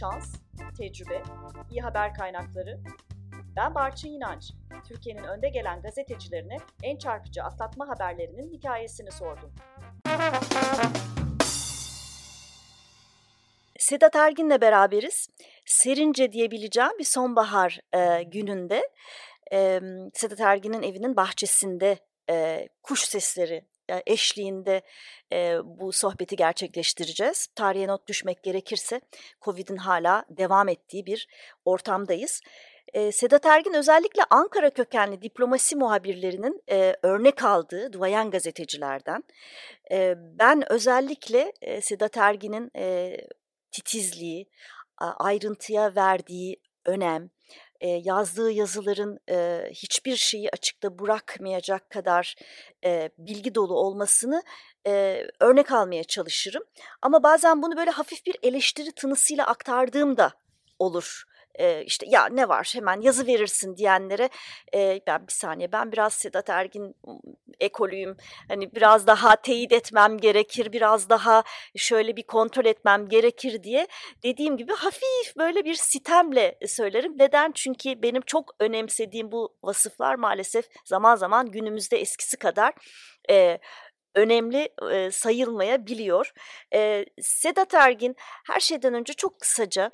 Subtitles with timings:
[0.00, 0.34] şans,
[0.78, 1.22] tecrübe,
[1.70, 2.80] iyi haber kaynakları.
[3.56, 4.52] Ben Barçın İnanç.
[4.88, 9.52] Türkiye'nin önde gelen gazetecilerine en çarpıcı atlatma haberlerinin hikayesini sordum.
[13.78, 15.28] Sedat Ergin'le beraberiz.
[15.66, 18.82] Serince diyebileceğim bir sonbahar e, gününde
[19.52, 19.80] e,
[20.14, 21.98] Sedat Ergin'in evinin bahçesinde
[22.30, 23.64] e, kuş sesleri
[24.06, 24.82] eşliğinde
[25.32, 27.46] e, bu sohbeti gerçekleştireceğiz.
[27.46, 29.00] Tarihe not düşmek gerekirse
[29.42, 31.28] Covid'in hala devam ettiği bir
[31.64, 32.40] ortamdayız.
[32.92, 39.24] E, Sedat Ergin özellikle Ankara kökenli diplomasi muhabirlerinin e, örnek aldığı duayen gazetecilerden.
[39.92, 43.16] E, ben özellikle e, Sedat Ergin'in e,
[43.72, 44.46] titizliği,
[44.98, 47.30] ayrıntıya verdiği önem,
[47.80, 52.34] e, yazdığı yazıların e, hiçbir şeyi açıkta bırakmayacak kadar
[52.84, 54.42] e, bilgi dolu olmasını
[54.86, 56.62] e, örnek almaya çalışırım.
[57.02, 60.32] Ama bazen bunu böyle hafif bir eleştiri tınısıyla aktardığım da
[60.78, 61.24] olur
[61.60, 64.28] e, işte ya ne var hemen yazı verirsin diyenlere
[64.74, 66.94] e, ben bir saniye ben biraz Sedat Ergin
[67.60, 68.16] ekolüyüm
[68.48, 71.42] hani biraz daha teyit etmem gerekir biraz daha
[71.76, 73.86] şöyle bir kontrol etmem gerekir diye
[74.22, 77.14] dediğim gibi hafif böyle bir sitemle söylerim.
[77.18, 77.52] Neden?
[77.52, 82.74] Çünkü benim çok önemsediğim bu vasıflar maalesef zaman zaman günümüzde eskisi kadar
[83.30, 83.58] e,
[84.14, 86.32] önemli e, sayılmayabiliyor.
[86.74, 88.16] E, Sedat Ergin
[88.46, 89.90] her şeyden önce çok kısaca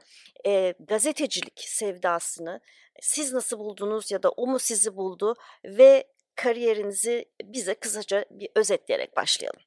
[0.47, 2.61] e, gazetecilik sevdasını
[3.01, 9.17] siz nasıl buldunuz ya da o mu sizi buldu ve kariyerinizi bize kısaca bir özetleyerek
[9.17, 9.61] başlayalım.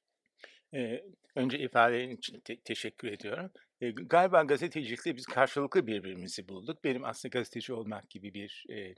[0.73, 1.03] Ee,
[1.35, 3.51] önce ifadelerin için te- teşekkür ediyorum.
[3.81, 6.83] E, galiba gazetecilikte biz karşılıklı birbirimizi bulduk.
[6.83, 8.95] Benim aslında gazeteci olmak gibi bir e,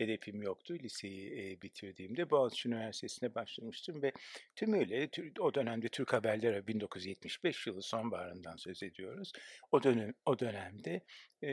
[0.00, 0.74] hedefim yoktu.
[0.82, 4.12] Liseyi e, bitirdiğimde Boğaziçi Üniversitesi'ne başlamıştım ve
[4.56, 5.08] tümüyle
[5.40, 9.32] o dönemde Türk Haberleri 1975 yılı sonbaharından söz ediyoruz.
[9.72, 11.00] O dönem o dönemde
[11.42, 11.48] e,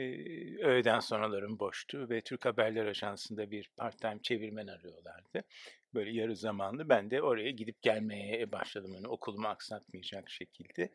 [0.64, 5.44] öğleden sonralarım boştu ve Türk Haberler Ajansı'nda bir part-time çevirmen arıyorlardı
[5.94, 6.88] böyle yarı zamanlı.
[6.88, 8.92] Ben de oraya gidip gelmeye başladım.
[8.94, 10.90] Yani okulumu aksatmayacak şekilde.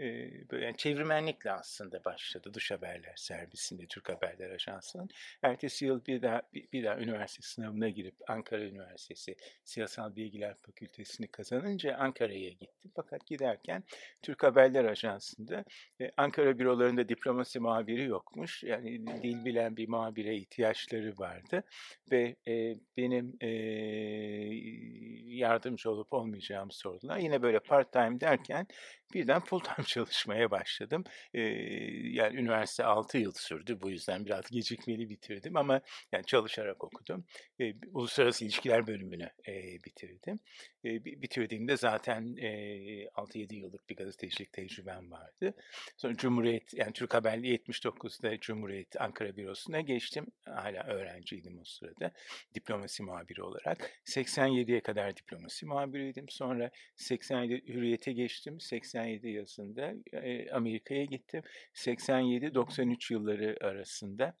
[0.00, 5.08] Ee, böyle yani çevirmenlikle aslında başladı dış haberler servisinde Türk Haberler Ajansı'nın.
[5.42, 11.28] Ertesi yıl bir daha bir, bir daha üniversite sınavına girip Ankara Üniversitesi Siyasal Bilgiler Fakültesini
[11.28, 12.90] kazanınca Ankara'ya gittim.
[12.96, 13.84] Fakat giderken
[14.22, 15.64] Türk Haberler Ajansı'nda
[16.00, 18.62] e, Ankara bürolarında diplomasi muhabiri yokmuş.
[18.64, 21.64] Yani dil bilen bir muhabire ihtiyaçları vardı
[22.10, 23.48] ve e, benim e,
[25.36, 27.18] yardımcı olup olmayacağımı sordular.
[27.18, 28.66] Yine böyle part time derken
[29.14, 31.04] birden full time çalışmaya başladım.
[31.34, 31.40] Ee,
[32.02, 33.80] yani üniversite 6 yıl sürdü.
[33.80, 35.80] Bu yüzden biraz gecikmeli bitirdim ama
[36.12, 37.24] yani çalışarak okudum.
[37.60, 39.52] Ee, Uluslararası İlişkiler bölümünü e,
[39.84, 40.40] bitirdim.
[40.84, 42.48] E, bitirdiğimde zaten e,
[43.04, 45.54] 6-7 yıllık bir gazetecilik tecrübem vardı.
[45.96, 50.26] Sonra Cumhuriyet, yani Türk Haberli 79'da Cumhuriyet Ankara Bürosu'na geçtim.
[50.44, 52.12] Hala öğrenciydim o sırada.
[52.54, 53.90] Diplomasi muhabiri olarak.
[54.04, 56.28] 87'ye kadar diplomasi muhabiriydim.
[56.28, 58.60] Sonra 87 Hürriyet'e geçtim.
[58.96, 61.42] 87 yazında e, Amerika'ya gittim.
[61.74, 64.36] 87-93 yılları arasında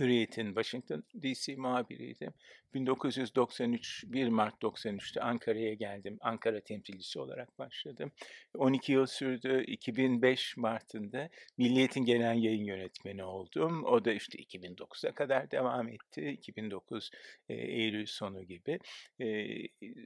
[0.00, 2.32] Hürriyet'in Washington DC muhabiriydim.
[2.74, 6.18] 1993, 1 Mart 93'te Ankara'ya geldim.
[6.20, 8.12] Ankara temsilcisi olarak başladım.
[8.54, 9.64] 12 yıl sürdü.
[9.66, 13.84] 2005 Mart'ında Milliyet'in genel yayın yönetmeni oldum.
[13.84, 16.28] O da işte 2009'a kadar devam etti.
[16.28, 17.10] 2009
[17.48, 18.78] e, Eylül sonu gibi.
[19.20, 19.48] E,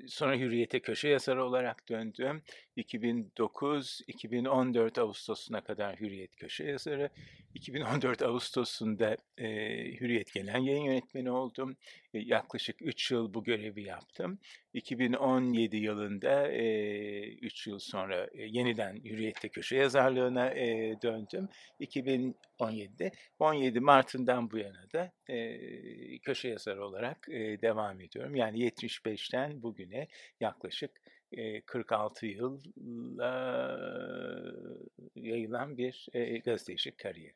[0.06, 2.42] sonra Hürriyet'e köşe yazarı olarak döndüm.
[2.76, 7.10] 2009-2014 Ağustos'una kadar Hürriyet köşe yazarı.
[7.54, 9.46] 2014 Ağustos'unda e,
[10.00, 11.76] Hürriyet Genel Yayın Yönetmeni oldum.
[12.14, 14.38] Yaklaşık 3 yıl bu görevi yaptım.
[14.74, 20.54] 2017 yılında 3 e, yıl sonra yeniden Hürriyet'te köşe yazarlığına
[21.02, 21.48] döndüm.
[21.80, 25.12] 2017'de 17 Mart'ından bu yana da
[26.22, 27.26] köşe yazarı olarak
[27.62, 28.36] devam ediyorum.
[28.36, 30.08] Yani 75'ten bugüne
[30.40, 30.90] yaklaşık
[31.66, 33.30] 46 yılla
[35.16, 36.08] yayılan bir
[36.44, 37.34] gazetecilik kariyeri.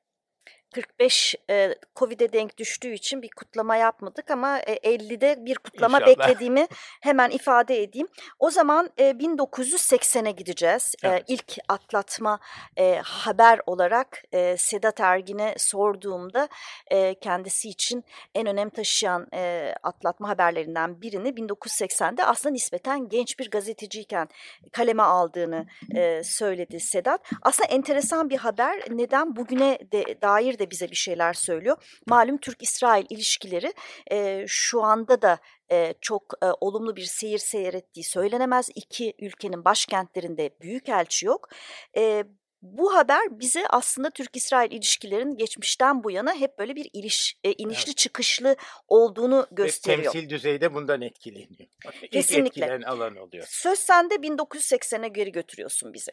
[0.75, 6.19] 45 e, Covid'e denk düştüğü için bir kutlama yapmadık ama e, 50'de bir kutlama İnşallah.
[6.19, 6.67] beklediğimi
[7.00, 8.09] hemen ifade edeyim.
[8.39, 10.95] O zaman e, 1980'e gideceğiz.
[11.03, 11.31] E, evet.
[11.31, 12.39] E, ilk atlatma
[12.77, 16.49] e, haber olarak e, Sedat Ergin'e sorduğumda
[16.91, 18.05] e, kendisi için
[18.35, 24.29] en önem taşıyan e, atlatma haberlerinden birini 1980'de aslında nispeten genç bir gazeteciyken
[24.73, 27.31] kaleme aldığını e, söyledi Sedat.
[27.43, 28.83] Aslında enteresan bir haber.
[28.91, 31.77] Neden bugüne de dair de bize bir şeyler söylüyor.
[32.06, 33.73] Malum Türk-İsrail ilişkileri
[34.11, 35.38] e, şu anda da
[35.73, 38.70] e, çok e, olumlu bir seyir seyrettiği söylenemez.
[38.75, 41.49] İki ülkenin başkentlerinde büyük elçi yok.
[41.96, 42.25] E,
[42.62, 47.90] bu haber bize aslında Türk-İsrail ilişkilerinin geçmişten bu yana hep böyle bir iliş, e, inişli
[47.90, 47.96] evet.
[47.96, 48.56] çıkışlı
[48.88, 49.99] olduğunu gösteriyor.
[49.99, 51.69] Ve temsil düzeyde bundan etkileniyor.
[52.12, 52.76] Kesinlikle.
[52.79, 53.46] İlk alan oluyor.
[53.49, 56.11] Söz sende 1980'e geri götürüyorsun bizi.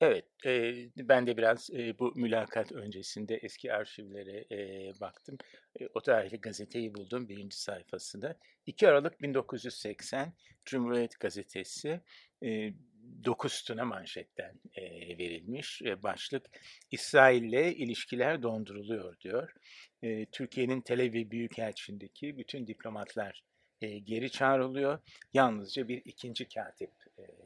[0.00, 5.38] Evet, e, ben de biraz e, bu mülakat öncesinde eski arşivlere e, baktım.
[5.80, 8.38] E, o tarihli gazeteyi buldum birinci sayfasında.
[8.66, 10.32] 2 Aralık 1980
[10.64, 12.00] Cumhuriyet Gazetesi
[12.42, 12.72] e,
[13.24, 14.82] 9 sütuna manşetten e,
[15.18, 15.82] verilmiş.
[15.82, 16.46] E, başlık
[16.90, 19.52] İsrail ile ilişkiler donduruluyor diyor.
[20.02, 23.42] E, Türkiye'nin Tel Aviv Büyükelçiliğindeki bütün diplomatlar
[23.80, 24.98] e, geri çağrılıyor.
[25.34, 26.92] Yalnızca bir ikinci katip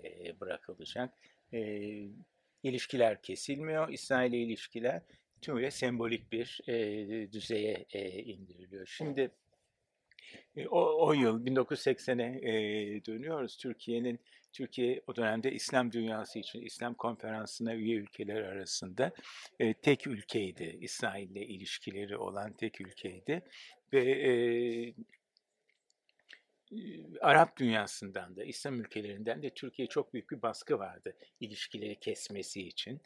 [0.04, 1.14] e, bırakılacak.
[1.52, 1.60] E,
[2.62, 3.88] ilişkiler kesilmiyor.
[3.88, 5.02] İsrail ile ilişkiler
[5.40, 8.86] tümüyle sembolik bir e, düzeye e, indiriliyor.
[8.86, 9.30] Şimdi
[10.56, 13.56] e, o, o yıl 1980'e e, dönüyoruz.
[13.56, 14.20] Türkiye'nin
[14.52, 19.12] Türkiye o dönemde İslam dünyası için İslam konferansına üye ülkeler arasında
[19.60, 20.78] e, tek ülkeydi.
[20.80, 23.42] İsrail ile ilişkileri olan tek ülkeydi
[23.92, 24.32] ve e,
[27.20, 33.00] Arap dünyasından da, İslam ülkelerinden de Türkiye çok büyük bir baskı vardı ilişkileri kesmesi için.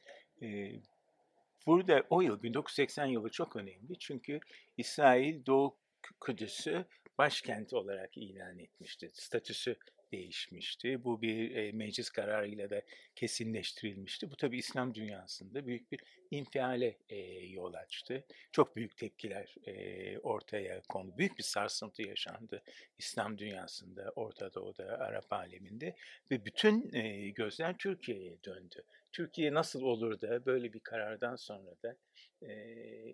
[1.67, 4.41] Burada o yıl 1980 yılı çok önemli çünkü
[4.77, 5.77] İsrail Doğu
[6.21, 6.85] Kudüs'ü
[7.19, 9.11] başkent olarak ilan etmişti.
[9.13, 9.77] Statüsü
[10.15, 11.05] değişmişti.
[11.05, 12.83] Bu bir e, meclis kararıyla da
[13.17, 14.31] kesinleştirilmişti.
[14.31, 16.01] Bu tabi İslam dünyasında büyük bir
[16.31, 17.17] infiale e,
[17.47, 18.25] yol açtı.
[18.53, 21.19] Çok büyük tepkiler e, ortaya kondu.
[21.19, 22.63] Büyük bir sarsıntı yaşandı
[22.99, 25.97] İslam dünyasında, Orta Doğu'da, Arap aleminde
[26.31, 28.83] ve bütün e, gözler Türkiye'ye döndü.
[29.13, 31.97] Türkiye nasıl olur da böyle bir karardan sonra da
[32.43, 32.53] e,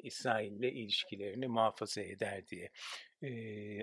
[0.02, 2.70] İsrail'le ilişkilerini muhafaza eder diye.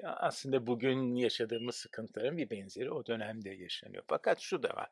[0.04, 4.04] Aslında bugün yaşadığımız sıkıntıların bir benzeri o dönemde yaşanıyor.
[4.07, 4.89] Fakat şu da var.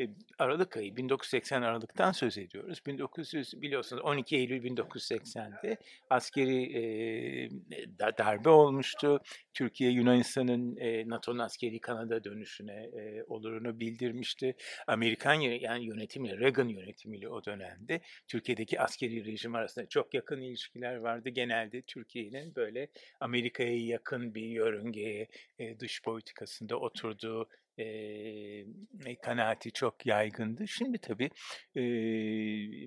[0.00, 0.08] E,
[0.38, 2.80] Aralık ayı 1980 Aralık'tan söz ediyoruz.
[2.86, 5.76] 1900 biliyorsunuz 12 Eylül 1980'de
[6.10, 7.50] askeri
[7.98, 9.20] darbe olmuştu.
[9.54, 12.90] Türkiye Yunanistan'ın e, NATO'nun askeri Kanada dönüşüne
[13.26, 14.54] olurunu bildirmişti.
[14.86, 21.28] Amerikan yani yönetimiyle Reagan yönetimiyle o dönemde Türkiye'deki askeri rejim arasında çok yakın ilişkiler vardı.
[21.28, 22.88] Genelde Türkiye'nin böyle
[23.20, 27.48] Amerika'ya yakın bir yörüngeye e, dış politikasında oturduğu
[27.78, 30.68] e, kanaati çok yaygındı.
[30.68, 31.30] Şimdi tabii
[31.76, 31.82] e,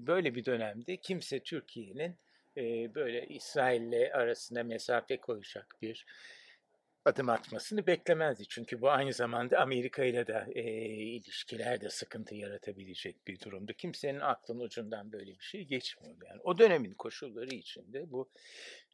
[0.07, 2.17] böyle bir dönemde kimse Türkiye'nin
[2.57, 6.05] e, böyle İsrail'le arasında mesafe koyacak bir
[7.05, 8.47] adım atmasını beklemezdi.
[8.49, 10.61] Çünkü bu aynı zamanda Amerika ile de e,
[10.91, 13.73] ilişkilerde sıkıntı yaratabilecek bir durumdu.
[13.73, 16.25] Kimsenin aklının ucundan böyle bir şey geçmiyordu.
[16.29, 18.29] Yani o dönemin koşulları içinde bu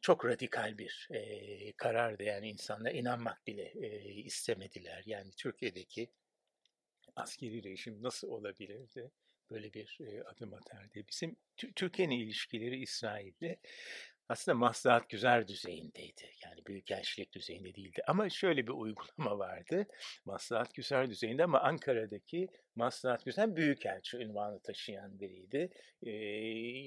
[0.00, 2.22] çok radikal bir e, karardı.
[2.22, 5.02] Yani insanlar inanmak bile e, istemediler.
[5.06, 6.10] Yani Türkiye'deki
[7.16, 9.10] askeri rejim nasıl olabilirdi?
[9.50, 11.08] Böyle bir e, adım atar diye.
[11.08, 13.56] Bizim Türkiye'nin ilişkileri İsrail'le
[14.28, 16.22] aslında maslahat güzel düzeyindeydi.
[16.44, 18.02] Yani büyükelçilik düzeyinde değildi.
[18.06, 19.86] Ama şöyle bir uygulama vardı.
[20.24, 25.70] Maslahat güzel düzeyinde ama Ankara'daki maslahat güzel büyükelçi ünvanı taşıyan biriydi.
[26.02, 26.10] Ee,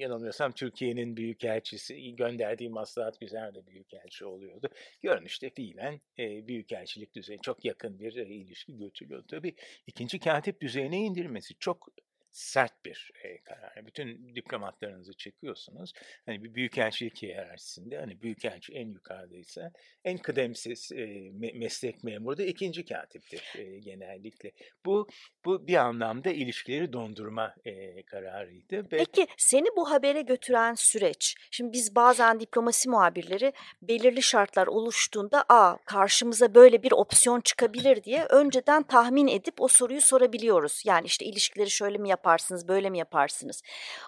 [0.04, 4.70] yanılmıyorsam Türkiye'nin büyükelçisi gönderdiği maslahat güzel de büyükelçi oluyordu.
[5.02, 9.28] Görünüşte fiilen e, büyükelçilik düzeyi çok yakın bir e, ilişki götürüyordu.
[9.28, 9.56] Tabii
[9.88, 11.88] ikinci katip düzeyine indirmesi çok
[12.32, 13.86] sert bir e, karar.
[13.86, 15.94] Bütün diplomatlarınızı çekiyorsunuz.
[16.26, 19.72] Hani bir büyükelçilik hiyerarşisinde hani büyükelçi en yukarıdaysa
[20.04, 20.96] en kıdemsiz e,
[21.30, 24.52] me- meslek memuru da ikinci katiptir e, genellikle.
[24.86, 25.08] Bu
[25.46, 28.78] bu bir anlamda ilişkileri dondurma e, kararıydı.
[28.78, 28.98] Ve...
[28.98, 31.36] Peki seni bu habere götüren süreç.
[31.52, 38.26] Şimdi biz bazen diplomasi muhabirleri belirli şartlar oluştuğunda a karşımıza böyle bir opsiyon çıkabilir diye
[38.26, 40.84] önceden tahmin edip o soruyu sorabiliyoruz.
[40.86, 43.62] Yani işte ilişkileri şöyle mi yap yaparsınız, böyle mi yaparsınız?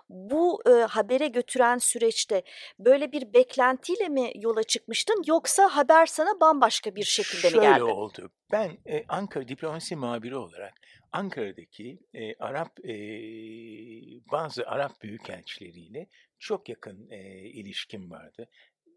[0.09, 2.43] Bu e, habere götüren süreçte
[2.79, 7.79] böyle bir beklentiyle mi yola çıkmıştın yoksa haber sana bambaşka bir şekilde Şöyle mi geldi?
[7.79, 8.29] Şöyle oldu.
[8.51, 10.73] Ben e, Ankara diplomasi muhabiri olarak
[11.11, 12.95] Ankara'daki e, Arap e,
[14.31, 16.07] bazı Arap büyükelçileriyle
[16.39, 18.49] çok yakın e, ilişkim vardı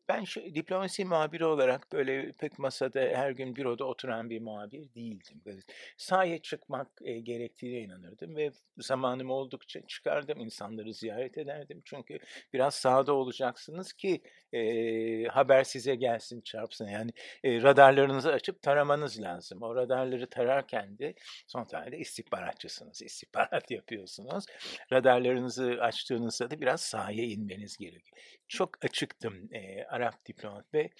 [0.08, 5.42] ben şu diplomasi muhabiri olarak böyle pek masada her gün büroda oturan bir muhabir değildim.
[5.46, 5.60] Böyle
[5.96, 11.82] sahaya çıkmak e, gerektiğine inanırdım ve zamanım oldukça çıkardım, insanları ziyaret ederdim.
[11.84, 12.18] Çünkü
[12.52, 14.22] biraz sahada olacaksınız ki
[14.52, 16.88] e, haber size gelsin, çarpsın.
[16.88, 17.10] Yani
[17.44, 19.62] e, radarlarınızı açıp taramanız lazım.
[19.62, 21.14] O radarları tararken de
[21.46, 24.44] son tarihte istihbaratçısınız, istihbarat yapıyorsunuz.
[24.92, 28.16] Radarlarınızı açtığınızda da biraz sahaya inmeniz gerekiyor.
[28.48, 30.90] Çok açıktım e, Arap diplomat ve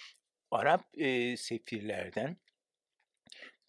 [0.51, 2.37] Arap e, sefirlerden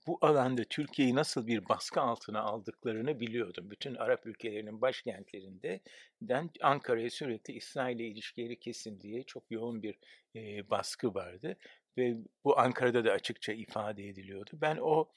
[0.07, 3.71] bu alanda Türkiye'yi nasıl bir baskı altına aldıklarını biliyordum.
[3.71, 5.81] Bütün Arap ülkelerinin başkentlerinde
[6.21, 9.99] den Ankara'ya sürekli İsrail ile ilişkileri kesin diye çok yoğun bir
[10.35, 11.57] e, baskı vardı
[11.97, 14.51] ve bu Ankara'da da açıkça ifade ediliyordu.
[14.53, 15.09] Ben o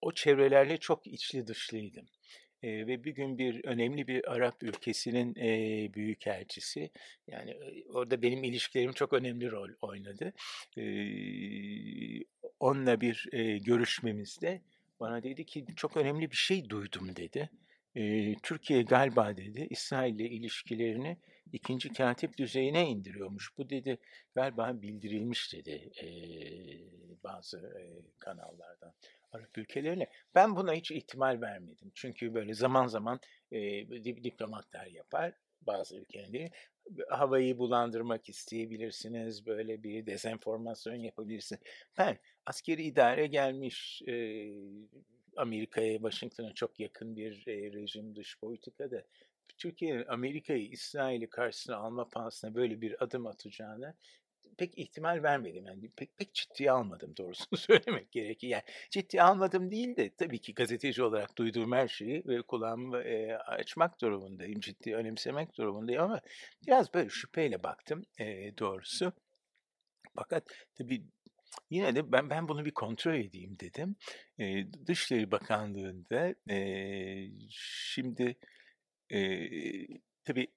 [0.00, 2.06] o çevrelerle çok içli dışlıydım.
[2.66, 6.90] E, ve bir gün bir önemli bir Arap ülkesinin e, büyükelçisi,
[7.26, 10.32] yani e, orada benim ilişkilerim çok önemli rol oynadı.
[10.78, 10.84] E,
[12.60, 14.60] onunla bir e, görüşmemizde
[15.00, 17.50] bana dedi ki çok önemli bir şey duydum dedi.
[17.94, 21.16] E, Türkiye galiba dedi İsrail ile ilişkilerini
[21.52, 23.58] ikinci katip düzeyine indiriyormuş.
[23.58, 23.98] Bu dedi
[24.34, 26.08] galiba bildirilmiş dedi e,
[27.24, 27.82] bazı e,
[28.18, 28.92] kanallardan.
[29.32, 30.10] Arap ülkelerine.
[30.34, 31.92] Ben buna hiç ihtimal vermedim.
[31.94, 33.20] Çünkü böyle zaman zaman
[33.52, 33.58] e,
[34.24, 36.50] diplomatlar yapar bazı ülkelerin
[37.08, 41.62] havayı bulandırmak isteyebilirsiniz, böyle bir dezenformasyon yapabilirsiniz.
[41.98, 44.46] Ben askeri idare gelmiş e,
[45.36, 49.04] Amerika'ya, Washington'a çok yakın bir e, rejim dış politikada
[49.58, 53.94] Türkiye'nin Amerika'yı, İsrail'i karşısına alma pahasına böyle bir adım atacağını
[54.58, 55.66] pek ihtimal vermedim.
[55.66, 58.48] Yani pek pek ciddiye almadım doğrusunu söylemek gerekir.
[58.48, 63.36] Yani ciddiye almadım değil de tabii ki gazeteci olarak duyduğum her şeyi ve kulağımı e,
[63.36, 64.60] açmak durumundayım.
[64.60, 66.20] Ciddi önemsemek durumundayım ama
[66.66, 69.12] biraz böyle şüpheyle baktım e, doğrusu.
[70.16, 70.44] Fakat
[70.78, 71.02] tabii
[71.70, 73.96] yine de ben ben bunu bir kontrol edeyim dedim.
[74.38, 76.58] E, Dışişleri Bakanlığı'nda e,
[77.50, 78.36] şimdi
[79.10, 79.20] e,
[80.24, 80.48] tabii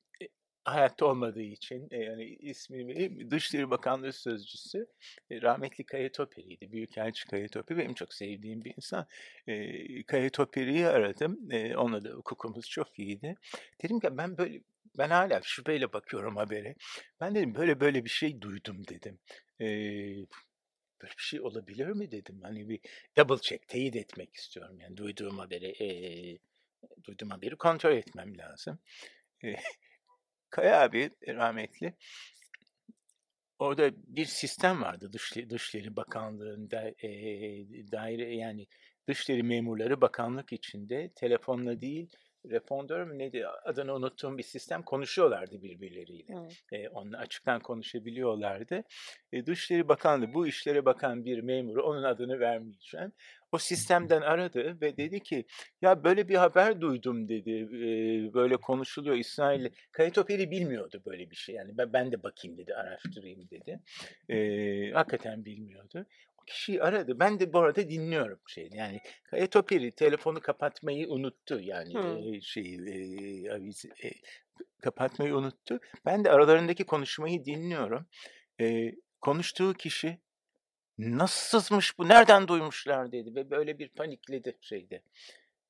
[0.74, 4.88] hayatta olmadığı için e, yani ismini Dışişleri Bakanlığı Sözcüsü
[5.32, 6.72] e, rahmetli Kaya Toperi'ydi.
[6.72, 9.08] Büyükelçi Kaya Toperi benim çok sevdiğim bir insan.
[9.48, 11.52] E, Kaya Toperi'yi aradım.
[11.52, 13.36] E, onunla da hukukumuz çok iyiydi.
[13.84, 14.62] Dedim ki ben böyle
[14.98, 16.76] ben hala şüpheyle bakıyorum habere.
[17.22, 19.20] Ben dedim böyle böyle bir şey duydum dedim.
[19.62, 19.66] E,
[21.02, 22.40] böyle bir şey olabilir mi dedim.
[22.44, 22.80] Hani bir
[23.18, 24.80] double check, teyit etmek istiyorum.
[24.80, 25.90] Yani duyduğum haberi, e,
[27.04, 28.80] duyduğum haberi kontrol etmem lazım.
[29.44, 29.56] E,
[30.50, 31.94] Kaya abi rahmetli
[33.60, 37.10] orada bir sistem vardı Dışişleri, Dışişleri Bakanlığı'nda e,
[37.92, 38.68] daire yani
[39.08, 42.10] Dışişleri memurları bakanlık içinde telefonla değil
[42.46, 46.34] Refondör mü neydi adını unuttuğum bir sistem konuşuyorlardı birbirleriyle.
[46.40, 46.64] Evet.
[46.72, 48.84] E, onunla açıktan konuşabiliyorlardı.
[49.32, 53.12] E, Dışişleri Bakanlığı bu işlere bakan bir memuru onun adını vermeyeceğim.
[53.52, 55.46] O sistemden aradı ve dedi ki
[55.82, 57.52] ya böyle bir haber duydum dedi.
[57.52, 59.70] E, böyle konuşuluyor İsrail.
[59.92, 61.56] Kayıtoperi bilmiyordu böyle bir şey.
[61.56, 63.80] Yani ben, ben de bakayım dedi araştırayım dedi.
[64.30, 66.06] E, hakikaten bilmiyordu
[66.50, 67.20] kişiyi aradı.
[67.20, 68.70] Ben de bu arada dinliyorum şeyi.
[68.74, 69.00] Yani
[69.34, 71.60] Etoperi telefonu kapatmayı unuttu.
[71.62, 71.94] Yani
[72.36, 74.12] e, şeyi e, avize, e,
[74.82, 75.80] kapatmayı unuttu.
[76.06, 78.08] Ben de aralarındaki konuşmayı dinliyorum.
[78.62, 80.18] E, konuştuğu kişi
[81.00, 85.02] nasıl sızmış bu nereden duymuşlar dedi ve böyle bir panikledi şeyde.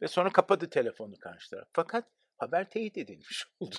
[0.01, 1.67] Ve sonra kapadı telefonu karşı taraf.
[1.73, 2.05] Fakat
[2.37, 3.75] haber teyit edilmiş oldu.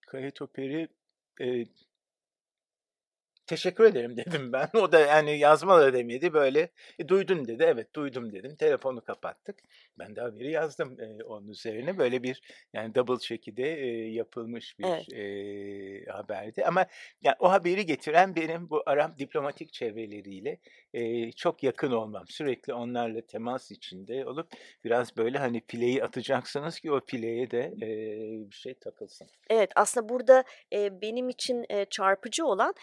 [0.00, 0.88] Kayetoperi
[1.40, 1.64] e,
[3.46, 4.68] teşekkür ederim dedim ben.
[4.74, 6.68] O da yani yazma da demedi böyle.
[6.98, 7.62] E, duydun dedi.
[7.66, 8.56] Evet duydum dedim.
[8.56, 9.56] Telefonu kapattık.
[9.98, 11.98] Ben de haberi yazdım e, onun üzerine.
[11.98, 15.12] Böyle bir yani double check'i de e, yapılmış bir evet.
[15.12, 16.64] e, haberdi.
[16.64, 16.86] Ama
[17.22, 20.58] yani o haberi getiren benim bu Arap diplomatik çevreleriyle
[20.94, 22.24] e, çok yakın olmam.
[22.28, 24.48] Sürekli onlarla temas içinde olup
[24.84, 27.88] biraz böyle hani pileyi atacaksınız ki o pileye de e,
[28.50, 29.26] bir şey takılsın.
[29.50, 32.74] Evet aslında burada e, benim için e, çarpıcı olan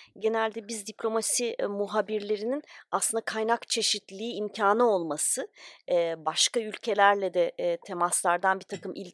[0.52, 5.48] genelde biz diplomasi e, muhabirlerinin aslında kaynak çeşitliliği imkanı olması,
[5.92, 9.12] e, başka ülkelerle de e, temaslardan bir takım il,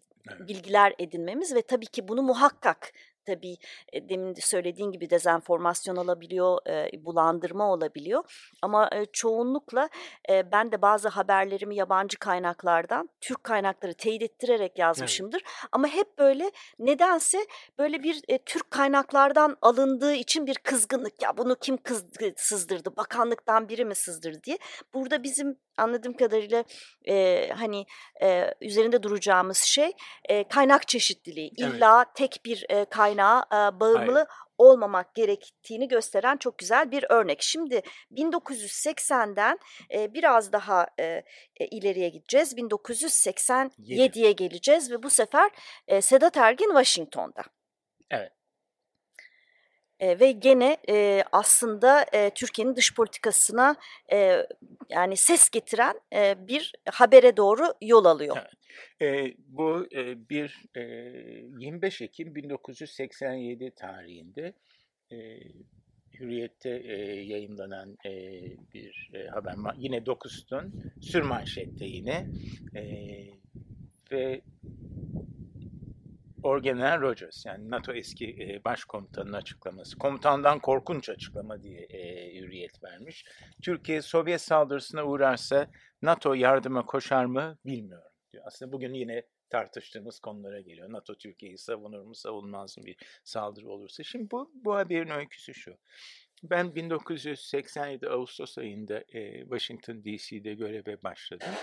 [0.47, 2.93] bilgiler edinmemiz ve tabii ki bunu muhakkak
[3.27, 3.57] tabii
[3.93, 8.23] e, demin de söylediğin gibi dezenformasyon olabiliyor, e, bulandırma olabiliyor.
[8.61, 9.89] Ama e, çoğunlukla
[10.29, 15.41] e, ben de bazı haberlerimi yabancı kaynaklardan Türk kaynakları teyit ettirerek yazmışımdır.
[15.41, 15.69] Evet.
[15.71, 17.37] Ama hep böyle nedense
[17.79, 21.21] böyle bir e, Türk kaynaklardan alındığı için bir kızgınlık.
[21.21, 22.05] Ya bunu kim kız,
[22.35, 24.57] sızdırdı, bakanlıktan biri mi sızdırdı diye.
[24.93, 26.63] Burada bizim anladığım kadarıyla
[27.07, 27.85] e, hani
[28.21, 29.91] e, üzerinde duracağımız şey
[30.25, 31.51] e, kaynak çeşitliliği.
[31.59, 31.73] Evet.
[31.73, 34.27] İlla tek bir e, kaynağa e, bağımlı Hayır.
[34.57, 37.41] olmamak gerektiğini gösteren çok güzel bir örnek.
[37.41, 37.81] Şimdi
[38.11, 39.59] 1980'den
[39.93, 41.23] e, biraz daha e,
[41.59, 42.53] ileriye gideceğiz.
[42.53, 45.51] 1987'ye geleceğiz ve bu sefer
[45.87, 47.43] e, Sedat Ergin Washington'da.
[48.11, 48.36] Evet.
[49.99, 53.75] E, ve gene e, aslında e, Türkiye'nin dış politikasına
[54.11, 54.47] e,
[54.89, 58.37] yani ses getiren e, bir habere doğru yol alıyor.
[59.01, 60.81] E, bu e, bir e,
[61.59, 64.53] 25 Ekim 1987 tarihinde
[65.11, 65.39] e,
[66.19, 68.11] Hürriyet'te e, yayınlanan e,
[68.73, 69.55] bir e, haber.
[69.77, 72.27] Yine Dokustun, sürmanşette yine.
[72.75, 72.83] E,
[74.11, 74.41] ve
[76.43, 79.97] Orgeneral Rogers yani NATO eski e, başkomutanının açıklaması.
[79.97, 83.25] Komutandan korkunç açıklama diye e, hürriyet vermiş.
[83.63, 85.67] Türkiye Sovyet saldırısına uğrarsa
[86.01, 88.43] NATO yardıma koşar mı bilmiyorum diyor.
[88.47, 90.91] Aslında bugün yine tartıştığımız konulara geliyor.
[90.91, 94.03] NATO Türkiye'yi savunur mu savunmaz mı bir saldırı olursa.
[94.03, 95.77] Şimdi bu, bu haberin öyküsü şu.
[96.43, 101.53] Ben 1987 Ağustos ayında e, Washington DC'de göreve başladım.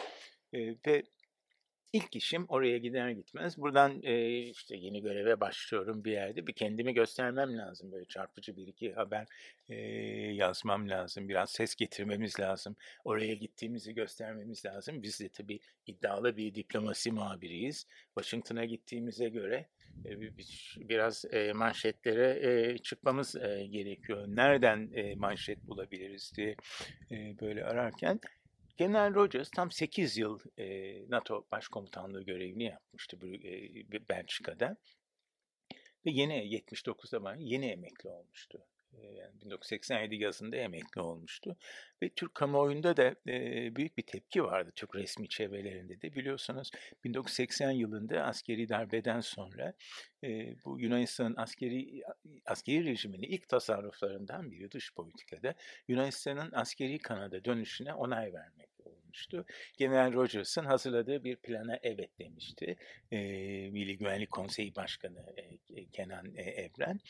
[0.53, 1.03] E, ve
[1.95, 6.47] İlk işim oraya gider gitmez buradan e, işte yeni göreve başlıyorum bir yerde.
[6.47, 9.27] Bir kendimi göstermem lazım böyle çarpıcı bir iki haber
[9.69, 9.75] e,
[10.35, 11.29] yazmam lazım.
[11.29, 12.77] Biraz ses getirmemiz lazım.
[13.05, 15.03] Oraya gittiğimizi göstermemiz lazım.
[15.03, 17.87] Biz de tabii iddialı bir diplomasi muhabiriyiz.
[18.19, 19.69] Washington'a gittiğimize göre
[20.77, 21.25] biraz
[21.55, 23.35] manşetlere çıkmamız
[23.71, 24.25] gerekiyor.
[24.29, 26.57] Nereden manşet bulabiliriz diye
[27.41, 28.21] böyle ararken
[28.77, 33.21] General Rogers tam 8 yıl e, NATO başkomutanlığı görevini yapmıştı
[34.09, 34.77] Belçika'da.
[36.07, 38.67] Ve yeni 79'da var, yeni emekli olmuştu.
[39.03, 41.57] Yani 1987 yazında emekli olmuştu.
[42.03, 46.15] Ve Türk kamuoyunda da e, büyük bir tepki vardı Türk resmi çevrelerinde de.
[46.15, 46.71] Biliyorsunuz
[47.05, 49.75] 1980 yılında askeri darbeden sonra
[50.25, 52.03] e, bu Yunanistan'ın askeri
[52.47, 55.55] askeri rejiminin ilk tasarruflarından biri dış politikada
[55.89, 58.64] Yunanistan'ın askeri Kanada dönüşüne onay vermek
[59.15, 59.45] olmuştu.
[59.79, 62.77] General Rogers'ın hazırladığı bir plana evet demişti.
[63.13, 63.19] E,
[63.71, 65.35] Milli Güvenlik Konseyi Başkanı
[65.77, 67.01] e, Kenan e, Evren.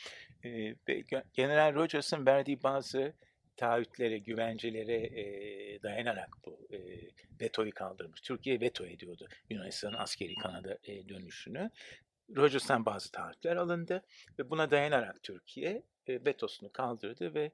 [0.43, 0.49] E,
[0.87, 3.13] ve General Rogers'ın verdiği bazı
[3.57, 6.79] taahhütlere, güvencelere e, dayanarak bu e,
[7.41, 8.21] vetoyu kaldırmış.
[8.21, 11.69] Türkiye veto ediyordu Yunanistan'ın askeri Kanada e, dönüşünü.
[12.35, 14.03] Rogers'tan bazı taahhütler alındı
[14.39, 17.51] ve buna dayanarak Türkiye e, vetosunu kaldırdı ve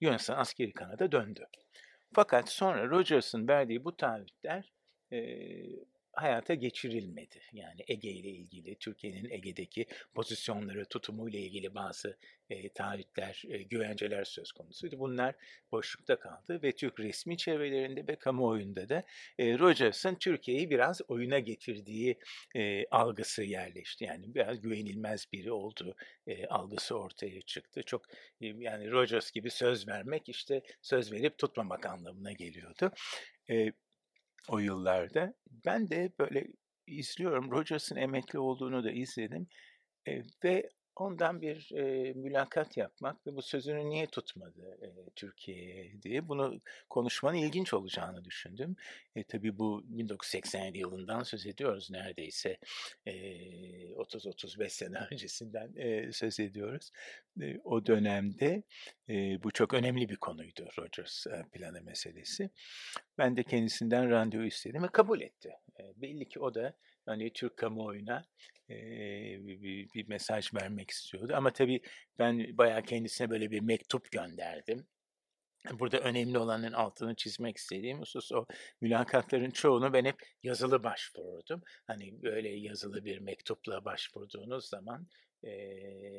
[0.00, 1.46] Yunanistan askeri Kanada döndü.
[2.14, 4.72] Fakat sonra Rogers'ın verdiği bu taahhütler
[5.12, 5.18] e,
[6.16, 7.40] hayata geçirilmedi.
[7.52, 12.16] Yani Ege ile ilgili, Türkiye'nin Ege'deki pozisyonları, tutumuyla ilgili bazı
[12.50, 14.98] e, taahhütler, e, güvenceler söz konusuydu.
[14.98, 15.34] Bunlar
[15.72, 19.04] boşlukta kaldı ve Türk resmi çevrelerinde ve kamuoyunda da
[19.38, 22.18] e, Rogers'ın Türkiye'yi biraz oyuna getirdiği
[22.56, 24.04] e, algısı yerleşti.
[24.04, 25.96] Yani biraz güvenilmez biri olduğu
[26.26, 27.82] e, algısı ortaya çıktı.
[27.82, 28.02] Çok
[28.40, 32.92] e, yani Rogers gibi söz vermek işte söz verip tutmamak anlamına geliyordu.
[33.50, 33.72] E,
[34.48, 35.34] o yıllarda.
[35.66, 36.46] Ben de böyle
[36.86, 37.50] izliyorum.
[37.50, 39.46] Rogers'ın emekli olduğunu da izledim.
[40.08, 46.28] E, ve ondan bir e, mülakat yapmak ve bu sözünü niye tutmadı e, Türkiye'ye diye
[46.28, 48.76] bunu konuşmanın ilginç olacağını düşündüm.
[49.16, 52.58] E, tabii bu 1987 yılından söz ediyoruz neredeyse
[53.06, 56.90] e, 30-35 sene öncesinden e, söz ediyoruz.
[57.40, 58.62] E, o dönemde
[59.08, 62.50] e, bu çok önemli bir konuydu Rogers e, planı meselesi.
[63.18, 65.52] Ben de kendisinden randevu istedim ve kabul etti.
[65.80, 66.74] E, belli ki o da
[67.06, 68.24] hani Türk kamuoyuna
[68.70, 68.74] e,
[69.46, 71.32] bir, bir mesaj vermek istiyordu.
[71.36, 71.80] Ama tabii
[72.18, 74.86] ben bayağı kendisine böyle bir mektup gönderdim.
[75.72, 78.46] Burada önemli olanın altını çizmek istediğim husus o
[78.80, 81.62] mülakatların çoğunu ben hep yazılı başvururdum.
[81.86, 85.06] Hani böyle yazılı bir mektupla başvurduğunuz zaman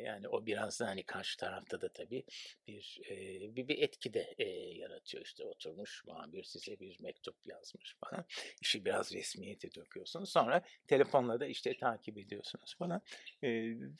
[0.03, 2.23] yani o biraz da hani karşı tarafta da tabii
[2.67, 3.15] bir e,
[3.55, 5.23] bir, bir etki de e, yaratıyor.
[5.23, 8.25] İşte oturmuş muhabir size bir mektup yazmış falan.
[8.61, 10.29] İşi biraz resmiyete döküyorsunuz.
[10.29, 13.01] Sonra telefonla da işte takip ediyorsunuz falan.
[13.43, 13.49] E,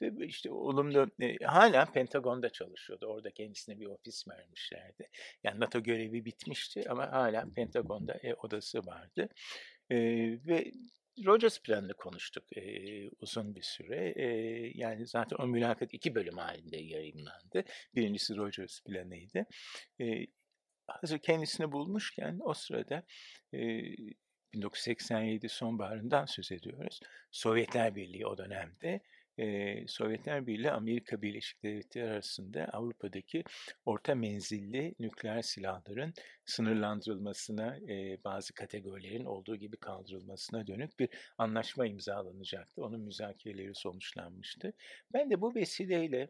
[0.01, 3.05] ve işte olumlu e, hala Pentagon'da çalışıyordu.
[3.05, 5.09] Orada kendisine bir ofis vermişlerdi.
[5.43, 9.29] Yani NATO görevi bitmişti ama hala Pentagon'da e, odası vardı.
[9.89, 9.97] E,
[10.47, 10.71] ve
[11.25, 12.61] Rogers planını konuştuk e,
[13.19, 14.13] uzun bir süre.
[14.15, 14.27] E,
[14.75, 17.63] yani zaten o mülakat iki bölüm halinde yayınlandı.
[17.95, 19.45] Birincisi Rogers planıydı.
[20.01, 20.27] E,
[20.87, 23.03] hazır kendisini bulmuşken o sırada
[23.53, 23.59] e,
[24.53, 26.99] 1987 sonbaharından söz ediyoruz.
[27.31, 29.01] Sovyetler Birliği o dönemde
[29.37, 33.43] e, Sovyetler Birliği Amerika Birleşik Devletleri arasında Avrupa'daki
[33.85, 36.13] orta menzilli nükleer silahların
[36.45, 42.83] sınırlandırılmasına, e, bazı kategorilerin olduğu gibi kaldırılmasına dönük bir anlaşma imzalanacaktı.
[42.83, 44.73] Onun müzakereleri sonuçlanmıştı.
[45.13, 46.29] Ben de bu vesileyle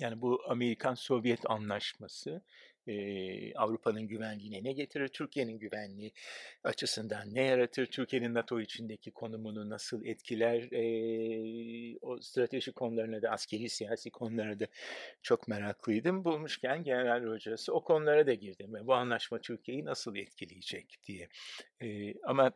[0.00, 2.42] yani bu Amerikan-Sovyet anlaşması
[2.86, 6.12] e, Avrupa'nın güvenliğine ne getirir, Türkiye'nin güvenliği
[6.64, 13.68] açısından ne yaratır, Türkiye'nin NATO içindeki konumunu nasıl etkiler, e, o strateji konularına da askeri
[13.68, 14.66] siyasi konulara da
[15.22, 16.24] çok meraklıydım.
[16.24, 21.28] Bulmuşken General Rogers'ı o konulara da girdim ve bu anlaşma Türkiye'yi nasıl etkileyecek diye.
[21.82, 22.52] E, ama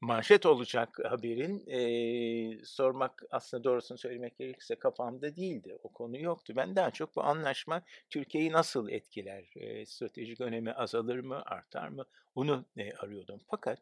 [0.00, 5.78] manşet olacak haberin e, sormak aslında doğrusunu söylemek gerekirse kafamda değildi.
[5.82, 6.52] O konu yoktu.
[6.56, 9.44] Ben daha çok bu anlaşma Türkiye'yi nasıl etkiler?
[9.56, 12.04] E, stratejik önemi azalır mı, artar mı?
[12.34, 13.40] Onu e, arıyordum.
[13.50, 13.78] Fakat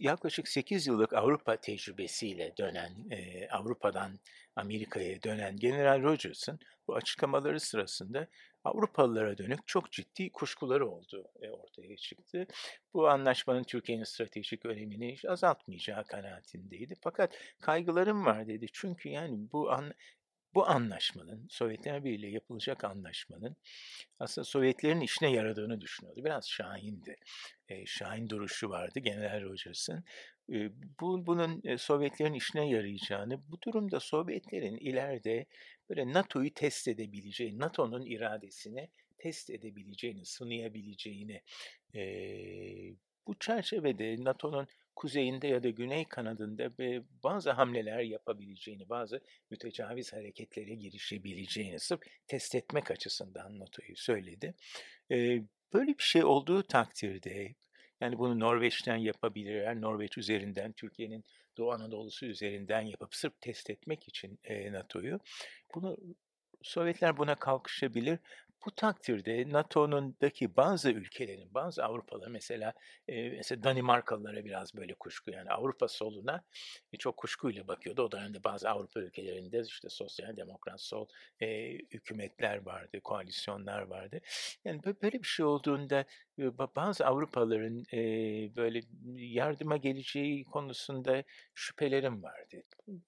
[0.00, 4.18] yaklaşık 8 yıllık Avrupa tecrübesiyle dönen, e, Avrupa'dan
[4.56, 8.26] Amerika'ya dönen General Rogers'ın bu açıklamaları sırasında
[8.64, 12.46] Avrupalılara dönük çok ciddi kuşkuları oldu e, ortaya çıktı.
[12.94, 16.94] Bu anlaşmanın Türkiye'nin stratejik önemini hiç azaltmayacağı kanaatindeydi.
[17.00, 18.66] Fakat kaygılarım var dedi.
[18.72, 19.92] Çünkü yani bu an,
[20.54, 23.56] bu anlaşmanın, Sovyetler Birliği yapılacak anlaşmanın
[24.18, 26.24] aslında Sovyetlerin işine yaradığını düşünüyordu.
[26.24, 27.16] Biraz şahindi.
[27.68, 30.04] E, şahin duruşu vardı General Rogers'ın.
[30.52, 35.46] E, bu, bunun e, Sovyetlerin işine yarayacağını, bu durumda Sovyetlerin ileride
[35.90, 41.42] böyle NATO'yu test edebileceği, NATO'nun iradesini test edebileceğini, sınayabileceğini,
[41.94, 42.02] e,
[43.26, 46.70] bu çerçevede NATO'nun kuzeyinde ya da güney kanadında
[47.22, 54.54] bazı hamleler yapabileceğini, bazı mütecaviz hareketlere girişebileceğini sırf test etmek açısından NATO'yu söyledi.
[55.72, 57.54] Böyle bir şey olduğu takdirde,
[58.00, 61.24] yani bunu Norveç'ten yapabilirler, Norveç üzerinden, Türkiye'nin
[61.56, 64.38] Doğu Anadolu'su üzerinden yapıp sırf test etmek için
[64.70, 65.20] NATO'yu,
[65.74, 65.96] bunu
[66.62, 68.18] Sovyetler buna kalkışabilir
[68.66, 72.72] bu takdirde NATO'nundaki bazı ülkelerin, bazı Avrupalı mesela
[73.08, 76.44] e, mesela Danimarkalılara biraz böyle kuşku yani Avrupa soluna
[76.92, 78.02] e, çok kuşkuyla bakıyordu.
[78.02, 81.06] O dönemde bazı Avrupa ülkelerinde işte sosyal demokrat sol
[81.40, 84.20] e, hükümetler vardı, koalisyonlar vardı.
[84.64, 86.04] Yani böyle bir şey olduğunda
[86.76, 88.00] bazı Avrupalıların e,
[88.56, 88.80] böyle
[89.16, 91.22] yardıma geleceği konusunda
[91.54, 92.62] şüphelerim vardı.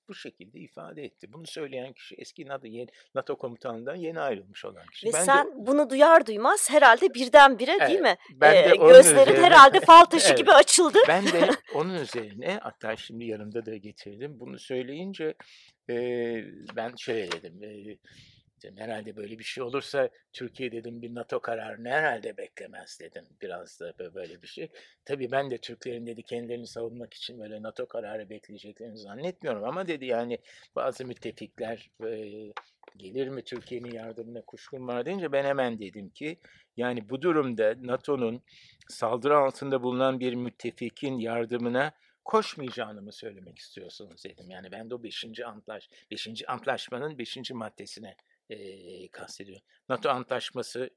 [0.09, 1.33] Bu şekilde ifade etti.
[1.33, 2.69] Bunu söyleyen kişi eski NATO,
[3.15, 5.07] NATO komutanından yeni ayrılmış olan kişi.
[5.07, 8.17] Ve ben sen de, bunu duyar duymaz herhalde birdenbire evet, değil mi?
[8.35, 10.99] Ben de ee, gözlerin üzerine, herhalde fal taşı evet, gibi açıldı.
[11.09, 14.41] Ben de onun üzerine hatta şimdi yanımda da getirdim.
[14.41, 15.35] Bunu söyleyince
[15.91, 15.95] e,
[16.77, 17.63] ben şöyle dedim.
[17.63, 17.97] E,
[18.65, 18.77] dedim.
[18.77, 23.25] Herhalde böyle bir şey olursa Türkiye dedim bir NATO kararını herhalde beklemez dedim.
[23.43, 24.69] Biraz da böyle bir şey.
[25.05, 29.65] Tabii ben de Türklerin dedi kendilerini savunmak için böyle NATO kararı bekleyeceklerini zannetmiyorum.
[29.65, 30.39] Ama dedi yani
[30.77, 32.53] bazı müttefikler e,
[32.97, 36.39] gelir mi Türkiye'nin yardımına kuşkum var deyince ben hemen dedim ki
[36.77, 38.43] yani bu durumda NATO'nun
[38.89, 41.93] saldırı altında bulunan bir müttefikin yardımına
[42.25, 44.51] koşmayacağını mı söylemek istiyorsunuz dedim.
[44.51, 45.41] Yani ben de o 5.
[45.47, 46.29] antlaş 5.
[46.49, 47.51] antlaşmanın 5.
[47.51, 48.17] maddesine
[48.53, 49.61] e, kastediyor.
[49.89, 50.91] NATO antlaşması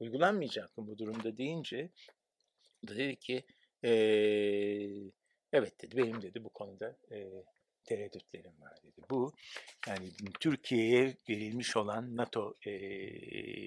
[0.00, 1.90] uygulanmayacak mı bu durumda deyince
[2.88, 3.44] dedi ki
[3.84, 3.90] e,
[5.52, 7.28] evet dedi benim dedi bu konuda e,
[7.84, 9.00] tereddütlerim var dedi.
[9.10, 9.32] Bu
[9.88, 12.72] yani Türkiye'ye verilmiş olan NATO e,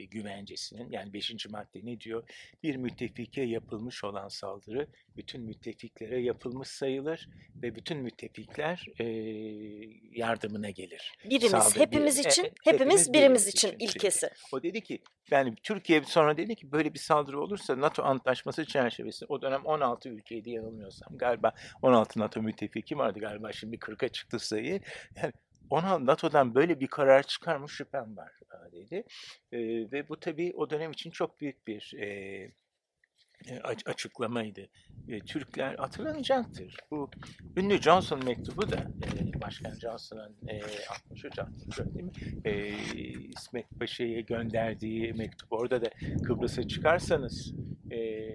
[0.06, 1.50] güvencesinin yani 5.
[1.50, 2.30] madde ne diyor?
[2.64, 9.06] Bir müttefike yapılmış olan saldırı bütün müttefiklere yapılmış sayılır ve bütün müttefikler e,
[10.12, 11.14] yardımına gelir.
[11.26, 14.30] Birimiz, Saldırı, hepimiz bir, için, e, hepimiz, hepimiz birimiz için, için ilkesi.
[14.52, 15.00] O dedi ki
[15.32, 20.10] yani Türkiye sonra dedi ki böyle bir saldırı olursa NATO antlaşması çerçevesi o dönem 16
[20.10, 24.82] ülkeydi yanılmıyorsam galiba 16 NATO müttefiki vardı galiba şimdi 40'a çıktı sayı.
[25.16, 25.34] Yani
[25.70, 28.32] ona NATO'dan böyle bir karar çıkar mı şüphem var
[28.72, 29.04] dedi.
[29.52, 29.60] E,
[29.92, 32.52] ve bu tabii o dönem için çok büyük bir e,
[33.86, 34.68] açıklamaydı.
[35.08, 36.78] E, Türkler hatırlanacaktır.
[36.92, 37.10] Bu
[37.58, 42.12] ünlü Johnson mektubu da e, Başkan Johnson'ın e, 63 64 değil mi?
[42.46, 42.68] E,
[43.38, 45.54] İsmet Paşa'ya gönderdiği mektup.
[45.54, 45.90] Orada da
[46.24, 47.54] Kıbrıs'a çıkarsanız
[47.92, 48.30] e,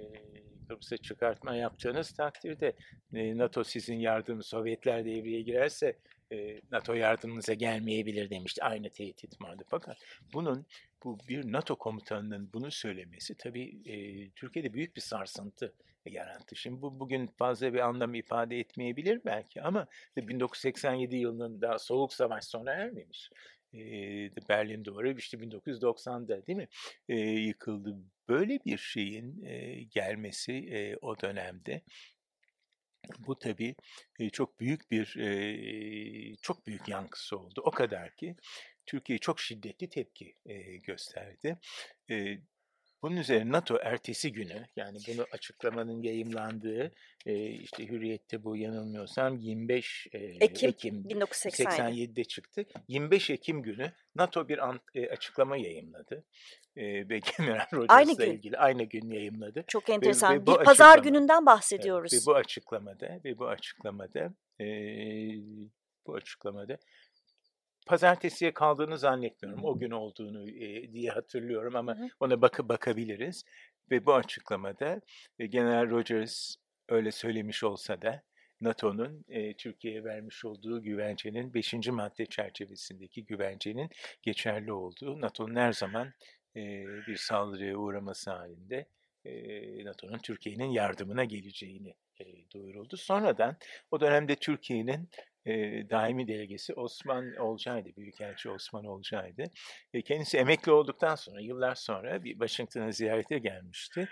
[0.69, 2.73] Kıbrıs'a çıkartma yaptığınız takdirde
[3.15, 5.97] e, NATO sizin yardımı Sovyetler devreye girerse
[6.33, 8.65] e, NATO yardımınıza gelmeyebilir demişti.
[8.65, 9.65] Aynı tehdit vardı.
[9.69, 9.97] Fakat
[10.33, 10.67] bunun
[11.05, 13.95] bu bir NATO komutanının bunu söylemesi tabii e,
[14.31, 15.75] Türkiye'de büyük bir sarsıntı
[16.07, 16.57] yarattı.
[16.57, 19.87] Şimdi bu bugün fazla bir anlam ifade etmeyebilir belki ama
[20.17, 23.31] 1987 yılının daha soğuk savaş sona ermemiş.
[23.75, 23.79] E,
[24.49, 26.69] Berlin Duvarı işte 1990'da değil mi
[27.09, 27.97] e, yıkıldı.
[28.29, 31.83] Böyle bir şeyin e, gelmesi e, o dönemde
[33.19, 33.75] bu tabii
[34.33, 35.07] çok büyük bir
[36.43, 37.63] çok büyük yankısı oldu.
[37.65, 38.37] O kadar ki
[38.87, 40.35] Türkiye çok şiddetli tepki
[40.85, 41.59] gösterdi.
[43.03, 46.93] Bunun üzerine NATO ertesi günü yani bunu açıklamanın yayımlandığı
[47.63, 52.65] işte Hürriyet'te bu yanılmıyorsam 25 Ekim, Ekim 1987'de çıktı.
[52.89, 54.61] 25 Ekim günü NATO bir
[55.13, 56.25] açıklama yayımladı
[56.77, 59.65] e, ve General Rogers'la ilgili aynı gün yayımladı.
[59.69, 60.35] Çok enteresan.
[60.35, 62.13] Ve, ve bir pazar gününden bahsediyoruz.
[62.13, 64.67] Evet, ve bu açıklamada ve bu açıklamada e,
[66.07, 66.79] bu açıklamada
[67.89, 69.65] pazartesiye kaldığını zannetmiyorum.
[69.65, 72.09] O gün olduğunu e, diye hatırlıyorum ama Hı.
[72.21, 73.45] ona bakıp bakabiliriz.
[73.91, 75.01] Ve bu açıklamada
[75.39, 76.57] e, General Rogers
[76.89, 78.23] öyle söylemiş olsa da
[78.61, 81.75] NATO'nun e, Türkiye'ye vermiş olduğu güvencenin 5.
[81.89, 83.91] madde çerçevesindeki güvencenin
[84.23, 86.13] geçerli olduğu, NATO'nun her zaman
[86.57, 88.87] e, bir saldırıya uğraması halinde
[89.85, 92.97] NATO'nun Türkiye'nin yardımına geleceğini e, duyuruldu.
[92.97, 93.57] Sonradan
[93.91, 95.09] o dönemde Türkiye'nin
[95.47, 95.53] e,
[95.91, 99.45] daimi delegesi Osman Olcay'dı, Büyükelçi Osman Olcay'dı.
[99.95, 104.09] E, kendisi emekli olduktan sonra, yıllar sonra bir Washington'a ziyarete gelmişti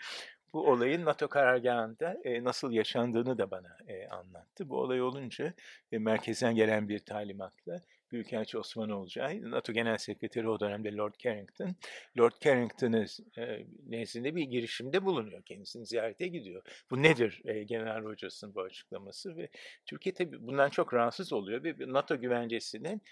[0.57, 4.69] bu olayın NATO karargahında e, nasıl yaşandığını da bana e, anlattı.
[4.69, 5.53] Bu olay olunca
[5.93, 7.81] e, merkezden gelen bir talimatla
[8.13, 11.77] Büyükelçi Osman Olcay, NATO Genel Sekreteri o dönemde Lord Carrington,
[12.19, 13.07] Lord Carrington'ın
[13.39, 15.43] e, nezdinde bir girişimde bulunuyor.
[15.43, 16.63] Kendisini ziyarete gidiyor.
[16.91, 19.49] Bu nedir e, General Rogers'ın bu açıklaması ve
[19.87, 23.03] Türkiye tabii bundan çok rahatsız oluyor ve NATO güvencesinin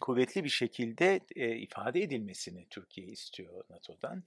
[0.00, 4.24] kuvvetli bir şekilde e, ifade edilmesini Türkiye istiyor NATO'dan.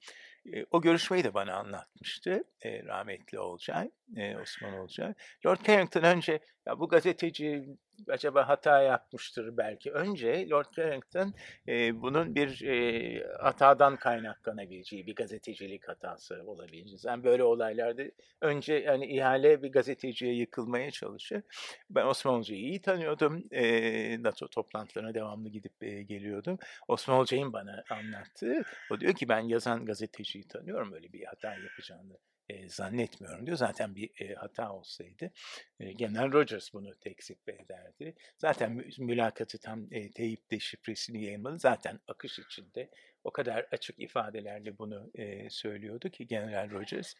[0.53, 5.13] E, o görüşmeyi de bana anlatmıştı e, rahmetli Olcay, e, Osman Olcay.
[5.45, 7.65] Lord Carrington önce ya bu gazeteci
[8.08, 9.91] acaba hata yapmıştır belki.
[9.91, 11.34] Önce Lord Carrington
[11.67, 16.99] e, bunun bir e, hatadan kaynaklanabileceği, bir gazetecilik hatası olabileceği.
[17.03, 18.03] Yani böyle olaylarda
[18.41, 21.41] önce yani ihale bir gazeteciye yıkılmaya çalışır.
[21.89, 23.43] Ben Osman Hoca'yı iyi tanıyordum.
[23.51, 26.58] E, NATO toplantılarına devamlı gidip e, geliyordum.
[26.88, 32.17] Osman Hoca'nın bana anlattığı, o diyor ki ben yazan gazeteciyi tanıyorum öyle bir hata yapacağını
[32.49, 33.58] e, zannetmiyorum diyor.
[33.58, 35.32] Zaten bir e, hata olsaydı
[35.79, 38.15] e, Genel Rogers bunu tekzip ederdi.
[38.38, 41.60] Zaten mü, mülakatı tam e, teyip deşifresini yayınladı.
[41.60, 42.89] Zaten akış içinde
[43.23, 47.13] o kadar açık ifadelerle bunu e, söylüyordu ki General Rogers.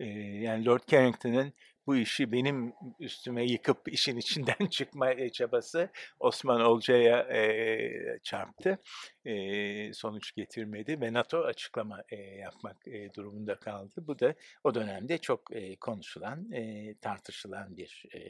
[0.00, 1.52] E, yani Lord Carrington'ın
[1.86, 8.78] bu işi benim üstüme yıkıp işin içinden çıkma çabası Osman Olcay'a e, çarptı.
[9.24, 13.94] E, sonuç getirmedi ve NATO açıklama e, yapmak e, durumunda kaldı.
[13.96, 18.20] Bu da o dönemde çok e, konuşulan, e, tartışılan bir e,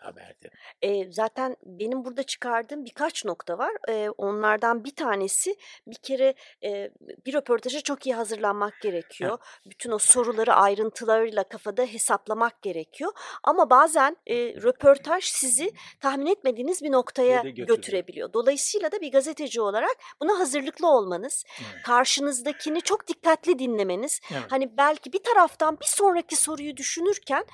[0.00, 0.50] haberdi.
[0.82, 3.72] E, zaten benim burada çıkardığım birkaç nokta var.
[3.88, 6.90] E, onlardan bir tanesi bir kere e,
[7.26, 9.30] bir röportaja çok iyi hazırlanmak gerekiyor.
[9.30, 9.38] Ha.
[9.70, 13.03] Bütün o soruları ayrıntılarıyla kafada hesaplamak gerekiyor.
[13.42, 18.32] Ama bazen e, röportaj sizi tahmin etmediğiniz bir noktaya götürebiliyor.
[18.32, 21.82] Dolayısıyla da bir gazeteci olarak buna hazırlıklı olmanız, evet.
[21.82, 24.42] karşınızdakini çok dikkatli dinlemeniz, evet.
[24.48, 27.44] hani belki bir taraftan bir sonraki soruyu düşünürken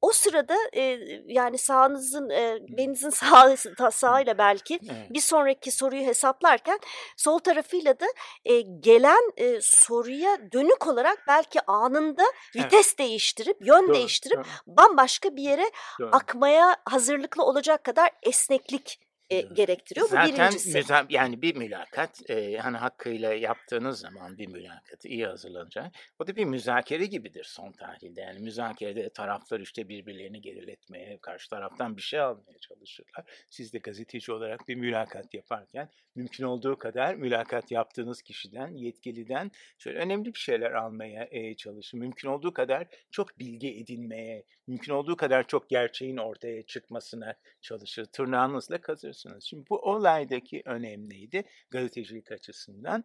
[0.00, 0.82] o sırada e,
[1.26, 3.56] yani sağınızın e, belinizin sağ,
[3.90, 5.10] sağıyla belki evet.
[5.10, 6.78] bir sonraki soruyu hesaplarken
[7.16, 8.06] sol tarafıyla da
[8.44, 12.24] e, gelen e, soruya dönük olarak belki anında
[12.56, 12.98] vites evet.
[12.98, 14.76] değiştirip yön doğru, değiştirip doğru.
[14.76, 16.08] bambaşka bir yere doğru.
[16.12, 20.08] akmaya hazırlıklı olacak kadar esneklik e, gerektiriyor.
[20.08, 20.78] Zaten Bu birincisi.
[20.78, 25.92] Müza, yani bir mülakat e, hani hakkıyla yaptığınız zaman bir mülakatı iyi hazırlanacak.
[26.18, 28.20] O da bir müzakere gibidir son tahlilde.
[28.20, 33.24] Yani müzakerede taraflar işte birbirlerini geriletmeye, karşı taraftan bir şey almaya çalışırlar.
[33.50, 39.98] Siz de gazeteci olarak bir mülakat yaparken mümkün olduğu kadar mülakat yaptığınız kişiden, yetkiliden şöyle
[39.98, 42.00] önemli bir şeyler almaya e, çalışın.
[42.00, 48.04] Mümkün olduğu kadar çok bilgi edinmeye, mümkün olduğu kadar çok gerçeğin ortaya çıkmasına çalışır.
[48.04, 48.80] Tırnağınızla
[49.18, 49.44] kazırsınız.
[49.44, 53.04] Şimdi bu olaydaki önemliydi gazetecilik açısından.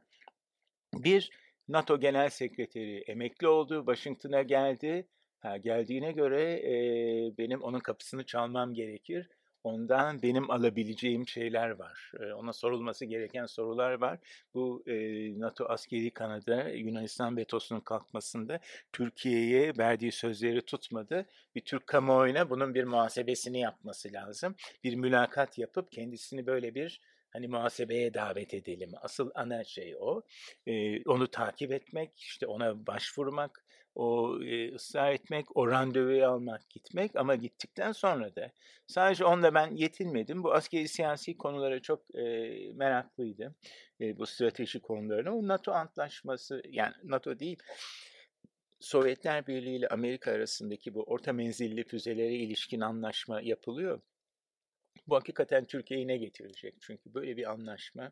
[0.94, 1.32] Bir,
[1.68, 5.08] NATO Genel Sekreteri emekli oldu, Washington'a geldi.
[5.40, 6.74] Ha, geldiğine göre e,
[7.38, 9.30] benim onun kapısını çalmam gerekir
[9.64, 12.12] ondan benim alabileceğim şeyler var.
[12.36, 14.20] Ona sorulması gereken sorular var.
[14.54, 14.84] Bu
[15.38, 18.60] NATO askeri kanadı Yunanistan vetosunun kalkmasında
[18.94, 21.26] Türkiye'ye verdiği sözleri tutmadı.
[21.56, 24.56] Bir Türk kamuoyuna bunun bir muhasebesini yapması lazım.
[24.84, 28.92] Bir mülakat yapıp kendisini böyle bir hani muhasebeye davet edelim.
[29.02, 30.22] Asıl ana şey o.
[31.06, 33.63] onu takip etmek, işte ona başvurmak,
[33.96, 38.52] o e, ısrar etmek, o randevuyu almak, gitmek ama gittikten sonra da
[38.88, 40.44] sadece onunla ben yetinmedim.
[40.44, 42.24] Bu askeri siyasi konulara çok e,
[42.74, 43.56] meraklıydım.
[44.02, 45.36] E, bu strateji konularına.
[45.36, 47.58] O NATO antlaşması yani NATO değil
[48.80, 54.02] Sovyetler Birliği ile Amerika arasındaki bu orta menzilli füzelere ilişkin anlaşma yapılıyor.
[55.08, 56.76] Bu hakikaten Türkiye'yi ne getirecek?
[56.82, 58.12] Çünkü böyle bir anlaşma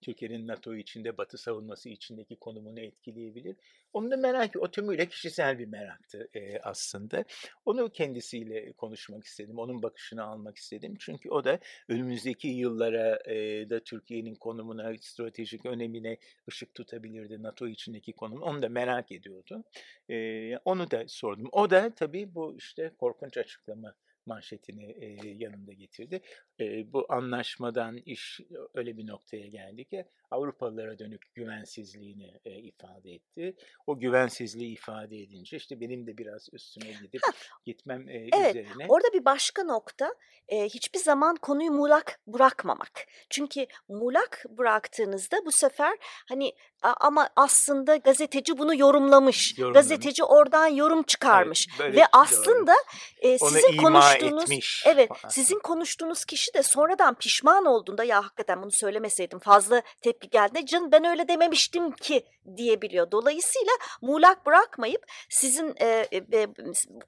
[0.00, 3.56] Türkiye'nin NATO içinde, Batı savunması içindeki konumunu etkileyebilir.
[3.92, 7.24] Onu da merak, o tümüyle kişisel bir meraktı e, aslında.
[7.64, 10.94] Onu kendisiyle konuşmak istedim, onun bakışını almak istedim.
[10.98, 11.58] Çünkü o da
[11.88, 18.44] önümüzdeki yıllara e, da Türkiye'nin konumuna, stratejik önemine ışık tutabilirdi NATO içindeki konumu.
[18.44, 19.64] Onu da merak ediyordu.
[20.10, 21.48] E, onu da sordum.
[21.52, 23.94] O da tabii bu işte korkunç açıklama
[24.26, 26.20] manşetini e, yanında getirdi.
[26.60, 28.40] E, bu anlaşmadan iş
[28.74, 30.04] öyle bir noktaya geldi ki
[30.34, 33.54] Avrupalılara dönük güvensizliğini e, ifade etti.
[33.86, 37.32] O güvensizliği ifade edince işte benim de biraz üstüne gidip Ha,
[37.64, 38.86] gitmem e, Evet, üzerine.
[38.88, 40.14] orada bir başka nokta
[40.48, 43.06] e, hiçbir zaman konuyu muğlak bırakmamak.
[43.30, 49.58] Çünkü muğlak bıraktığınızda bu sefer hani ama aslında gazeteci bunu yorumlamış.
[49.58, 49.74] Yorumlamış.
[49.88, 52.06] Gazeteci oradan yorum çıkarmış Evet, ve doğru.
[52.12, 52.74] aslında
[53.18, 58.70] e, sizin konuştuğunuz etmiş evet sizin konuştuğunuz kişi de sonradan pişman olduğunda ya hakikaten bunu
[58.72, 60.66] söylemeseydim fazla tepki geldi.
[60.66, 62.24] Canım ben öyle dememiştim ki
[62.56, 63.10] diyebiliyor.
[63.10, 66.46] Dolayısıyla muğlak bırakmayıp sizin e, e, e,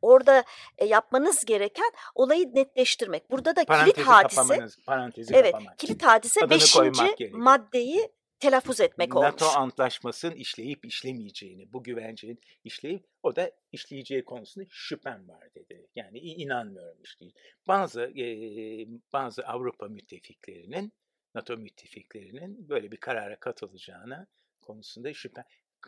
[0.03, 0.45] orada
[0.79, 3.31] e, yapmanız gereken olayı netleştirmek.
[3.31, 5.79] Burada da Parantezi kilit hadise parantezi evet kapamak.
[5.79, 7.31] kilit hadise Adını beşinci koymak gerekiyor.
[7.41, 8.09] maddeyi
[8.41, 9.57] telaffuz etmek NATO olmuş.
[9.59, 15.87] antlaşmasının işleyip işlemeyeceğini, bu güvencenin işleyip o da işleyeceği konusunda şüphem var dedi.
[15.97, 17.45] Yani inanmıyorum işleyeceği.
[17.69, 20.93] Bazı eee, bazı Avrupa müttefiklerinin,
[21.37, 24.27] NATO müttefiklerinin böyle bir karara katılacağına
[24.61, 25.45] konusunda şüphem.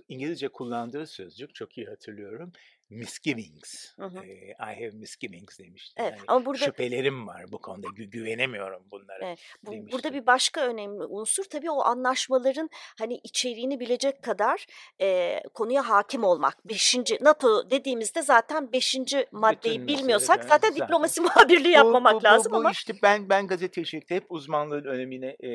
[0.09, 2.53] İngilizce kullandığı sözcük çok iyi hatırlıyorum.
[2.91, 3.93] Misgivings.
[3.99, 4.25] Hı hı.
[4.25, 5.95] Eee, I have misgivings demişti.
[5.97, 7.87] Evet, Yani ama burada şüphelerim var bu konuda.
[7.87, 13.81] Gü- güvenemiyorum bunlara Evet, bu, burada bir başka önemli unsur tabii o anlaşmaların hani içeriğini
[13.81, 14.67] bilecek kadar
[15.01, 16.69] e, konuya hakim olmak.
[16.69, 20.83] Beşinci NATO dediğimizde zaten beşinci maddeyi Bütün bilmiyorsak zaten zaten.
[20.83, 25.37] diplomasi muhabirliği yapmamak bu, bu, lazım bu ama işte ben ben gazetecilikte hep uzmanlığın önemine
[25.41, 25.51] e,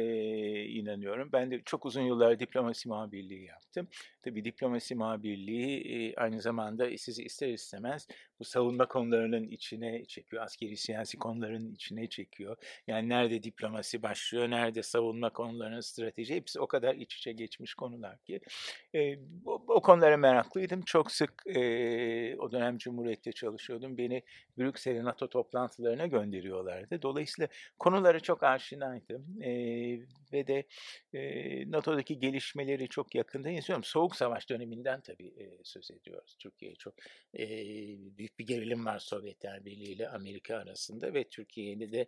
[0.65, 1.29] inanıyorum.
[1.33, 3.87] Ben de çok uzun yıllar diplomasi muhabirliği yaptım.
[4.23, 8.07] Tabii diplomasi muhabirliği e, aynı zamanda sizi ister istemez
[8.39, 10.43] bu savunma konularının içine çekiyor.
[10.43, 12.57] Askeri siyasi konuların içine çekiyor.
[12.87, 18.17] Yani nerede diplomasi başlıyor, nerede savunma konularının strateji hepsi o kadar iç içe geçmiş konular
[18.17, 18.41] ki.
[18.93, 20.81] E, o, o konulara meraklıydım.
[20.81, 23.97] Çok sık e, o dönem Cumhuriyet'te çalışıyordum.
[23.97, 24.21] Beni
[24.57, 27.01] Brüksel'e NATO toplantılarına gönderiyorlardı.
[27.01, 27.47] Dolayısıyla
[27.79, 29.41] konulara çok aşinaydım.
[29.41, 29.53] E,
[30.33, 30.63] ve de
[31.13, 33.83] e, NATO'daki gelişmeleri çok yakından izliyorum.
[33.83, 36.35] Soğuk Savaş döneminden tabii e, söz ediyoruz.
[36.39, 36.93] Türkiye çok
[37.39, 37.47] e,
[38.17, 42.07] büyük bir gerilim var Sovyetler Birliği ile Amerika arasında ve Türkiye'de de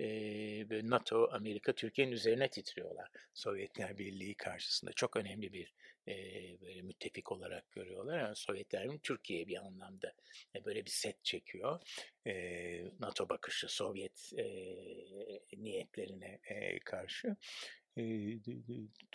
[0.00, 4.92] e, NATO, Amerika Türkiye'nin üzerine titriyorlar Sovyetler Birliği karşısında.
[4.92, 5.72] Çok önemli bir
[6.08, 6.14] e,
[6.60, 8.18] böyle müttefik olarak görüyorlar.
[8.18, 10.12] Yani Sovyetler Birliği Türkiye bir anlamda
[10.56, 11.80] e, böyle bir set çekiyor.
[12.26, 12.32] E,
[13.00, 14.44] NATO bakışı Sovyet e,
[15.56, 17.36] niyetlerine e, karşı.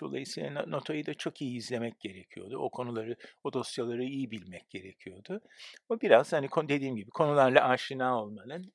[0.02, 2.58] Dolayısıyla Na- NATO'yu da çok iyi izlemek gerekiyordu.
[2.58, 5.42] O konuları, o dosyaları iyi bilmek gerekiyordu.
[5.90, 8.72] O biraz hani dediğim gibi konularla aşina olmanın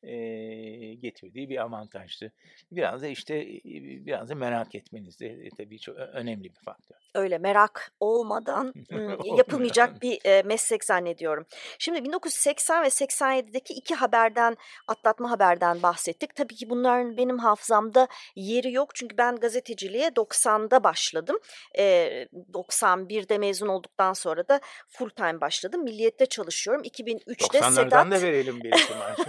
[1.01, 2.33] getirdiği bir avantajdı.
[2.73, 3.47] Biraz da işte
[4.07, 6.97] biraz da merak etmeniz de e, tabii çok önemli bir faktör.
[7.15, 8.75] öyle merak olmadan
[9.37, 11.47] yapılmayacak bir meslek zannediyorum.
[11.79, 16.35] Şimdi 1980 ve 87'deki iki haberden atlatma haberden bahsettik.
[16.35, 19.37] Tabii ki bunların benim hafızamda yeri yok çünkü ben
[19.93, 21.39] gazeteciliğe 90'da başladım.
[21.79, 25.83] E, 91'de mezun olduktan sonra da full time başladım.
[25.83, 26.83] Milliyet'te çalışıyorum.
[26.83, 29.23] 2003'te 90'lardan Sedat da verelim bir iki maaşı.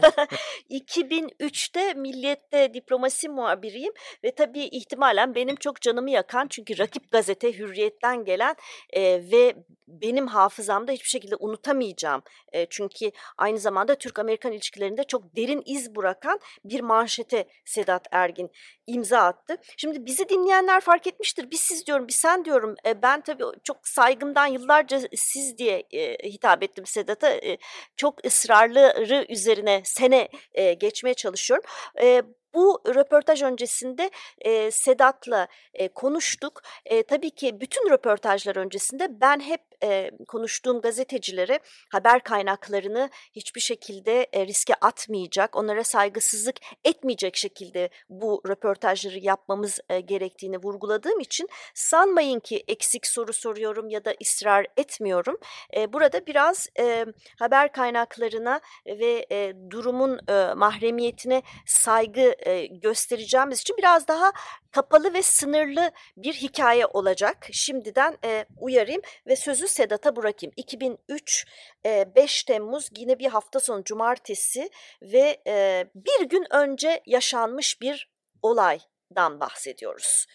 [0.69, 8.25] 2003'te Milliyet'te diplomasi muhabiriyim ve tabii ihtimalen benim çok canımı yakan çünkü rakip gazete Hürriyet'ten
[8.25, 8.55] gelen
[8.89, 9.55] e, ve
[9.87, 12.23] benim hafızamda hiçbir şekilde unutamayacağım.
[12.51, 18.51] E, çünkü aynı zamanda Türk-Amerikan ilişkilerinde çok derin iz bırakan bir manşete Sedat Ergin
[18.87, 19.57] imza attı.
[19.77, 21.51] Şimdi bizi dinleyenler fark etmiştir.
[21.51, 22.75] Biz siz diyorum, bir sen diyorum.
[22.85, 27.29] E, ben tabii çok saygımdan yıllarca siz diye e, hitap ettim Sedat'a.
[27.29, 27.57] E,
[27.97, 31.65] çok ısrarları üzerine sene e, geçmeye çalışıyorum.
[32.01, 32.21] E,
[32.53, 36.61] bu röportaj öncesinde e, Sedat'la e, konuştuk.
[36.85, 41.59] E, tabii ki bütün röportajlar öncesinde ben hep e, konuştuğum gazetecilere
[41.91, 49.99] haber kaynaklarını hiçbir şekilde e, riske atmayacak, onlara saygısızlık etmeyecek şekilde bu röportajları yapmamız e,
[49.99, 55.37] gerektiğini vurguladığım için sanmayın ki eksik soru soruyorum ya da ısrar etmiyorum.
[55.77, 57.05] E, burada biraz e,
[57.39, 64.31] haber kaynaklarına ve e, durumun e, mahremiyetine saygı e, göstereceğimiz için biraz daha
[64.71, 67.47] kapalı ve sınırlı bir hikaye olacak.
[67.51, 70.53] Şimdiden e, uyarayım ve sözü Sedat'a bırakayım.
[70.57, 71.45] 2003
[71.85, 74.69] e, 5 Temmuz yine bir hafta sonu cumartesi
[75.01, 80.25] ve e, bir gün önce yaşanmış bir olaydan bahsediyoruz.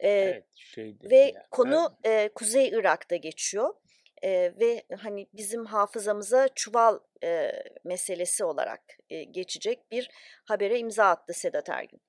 [0.00, 1.46] E, Evet, şeydi ve ya.
[1.50, 3.74] konu e, Kuzey Irak'ta geçiyor.
[4.24, 7.50] E, ve hani bizim hafızamıza çuval e,
[7.84, 10.10] meselesi olarak e, geçecek bir
[10.44, 12.00] habere imza attı Sedat Ergin.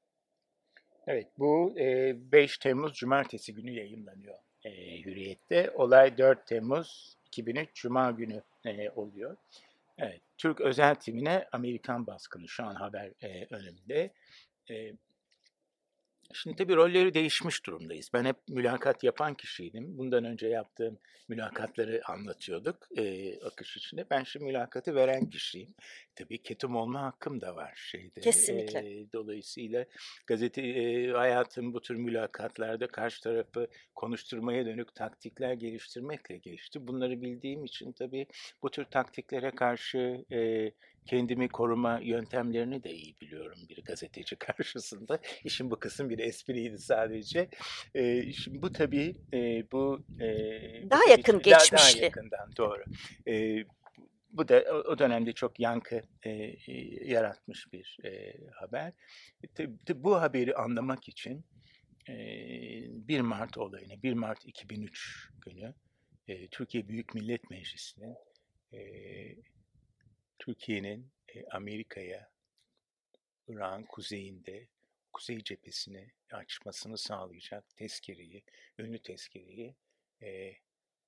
[1.07, 4.71] Evet, bu e, 5 Temmuz Cumartesi günü yayınlanıyor e,
[5.05, 5.71] Hürriyet'te.
[5.71, 9.37] Olay 4 Temmuz 2003 Cuma günü e, oluyor.
[9.97, 14.11] Evet, Türk özel timine Amerikan baskını şu an haber e, önümde.
[14.69, 14.93] E,
[16.33, 18.09] Şimdi tabii rolleri değişmiş durumdayız.
[18.13, 19.97] Ben hep mülakat yapan kişiydim.
[19.97, 24.05] Bundan önce yaptığım mülakatları anlatıyorduk e, akış içinde.
[24.09, 25.73] Ben şimdi mülakatı veren kişiyim.
[26.15, 28.21] Tabii ketum olma hakkım da var şeyde.
[28.21, 28.79] Kesinlikle.
[28.79, 29.85] E, dolayısıyla
[30.27, 36.87] gazete e, hayatım bu tür mülakatlarda karşı tarafı konuşturmaya dönük taktikler geliştirmekle geçti.
[36.87, 38.27] Bunları bildiğim için tabii
[38.61, 40.71] bu tür taktiklere karşı e,
[41.05, 45.19] kendimi koruma yöntemlerini de iyi biliyorum bir gazeteci karşısında.
[45.43, 47.49] İşin bu kısım bir espriydi sadece.
[47.95, 50.27] E, şimdi bu tabii e, bu e,
[50.89, 51.77] daha bu yakın tabii daha.
[51.77, 52.83] Daha yakından doğru.
[53.27, 53.63] E,
[54.31, 56.31] bu da o dönemde çok yankı e,
[57.05, 58.93] yaratmış bir e, haber.
[59.55, 61.45] Tabii bu haberi anlamak için
[62.09, 62.15] e,
[63.07, 65.73] 1 Mart olayını, 1 Mart 2003 günü
[66.27, 68.15] e, Türkiye Büyük Millet Meclisi'nin
[68.73, 68.79] e,
[70.39, 72.29] Türkiye'nin e, Amerika'ya
[73.47, 74.67] Irak'ın kuzeyinde
[75.13, 78.43] kuzey cephesini açmasını sağlayacak tezkereyi,
[78.79, 79.75] ünlü tezkereyi
[80.21, 80.57] e,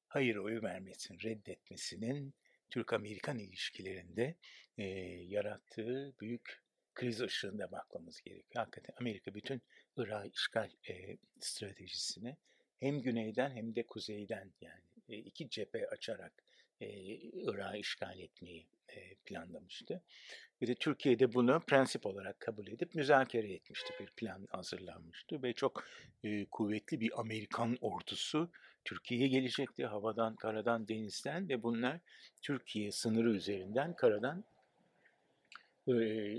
[0.08, 2.34] hayır oyu vermesini, reddetmesinin
[2.70, 4.36] Türk-Amerikan ilişkilerinde
[4.78, 4.84] e,
[5.28, 6.64] yarattığı büyük
[6.96, 8.66] kriz ışığında bakmamız gerekiyor.
[8.66, 9.62] Hakikaten Amerika bütün
[9.98, 12.38] Irak işgal e, stratejisini
[12.80, 16.34] hem güneyden hem de kuzeyden yani e, iki cephe açarak
[16.82, 16.88] e,
[17.20, 18.68] Irak'ı işgal etmeyi
[19.26, 20.02] planlamıştı.
[20.62, 23.94] Ve de Türkiye'de bunu prensip olarak kabul edip müzakere etmişti.
[24.00, 25.84] Bir plan hazırlanmıştı ve çok
[26.24, 28.52] e, kuvvetli bir Amerikan ordusu
[28.86, 29.86] Türkiye'ye gelecekti.
[29.86, 32.00] Havadan, karadan, denizden ve bunlar
[32.42, 34.44] Türkiye sınırı üzerinden karadan
[35.88, 35.94] e,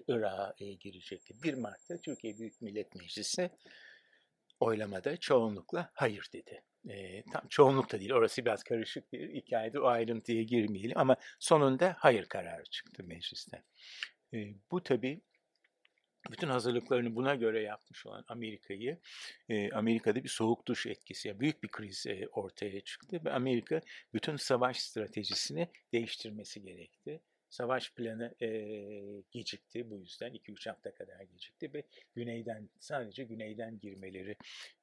[0.09, 1.34] Irak'a e, girecekti.
[1.42, 3.51] 1 Mart'ta Türkiye Büyük Millet Meclisi
[4.61, 6.63] oylamada çoğunlukla hayır dedi.
[6.89, 12.27] E, tam çoğunlukla değil, orası biraz karışık bir hikayede o ayrıntıya girmeyelim ama sonunda hayır
[12.27, 13.65] kararı çıktı meclisten.
[14.35, 15.21] E, bu tabii
[16.31, 18.99] bütün hazırlıklarını buna göre yapmış olan Amerika'yı,
[19.49, 23.81] e, Amerika'da bir soğuk duş etkisi, yani büyük bir kriz e, ortaya çıktı ve Amerika
[24.15, 27.21] bütün savaş stratejisini değiştirmesi gerekti.
[27.51, 28.49] Savaş planı e,
[29.30, 31.82] gecikti bu yüzden 2-3 hafta kadar gecikti ve
[32.14, 34.36] güneyden sadece güneyden girmeleri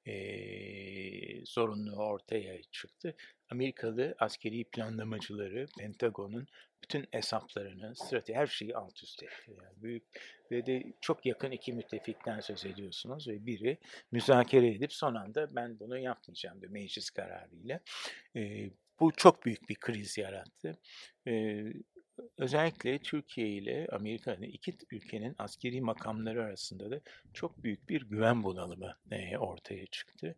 [0.06, 3.16] e, zorunlu ortaya çıktı.
[3.50, 6.48] Amerikalı askeri planlamacıları Pentagon'un
[6.84, 9.52] bütün hesaplarını, strateji, her şeyi alt üst etti.
[9.64, 10.04] Yani büyük
[10.52, 13.78] ve de çok yakın iki müttefikten söz ediyorsunuz ve biri
[14.12, 17.80] müzakere edip son anda ben bunu yapmayacağım bir meclis kararıyla.
[18.36, 20.78] E, bu çok büyük bir kriz yarattı.
[21.28, 21.64] E,
[22.38, 27.00] özellikle Türkiye ile Amerika'nın iki ülkenin askeri makamları arasında da
[27.34, 30.36] çok büyük bir güven bunalımı e, ortaya çıktı.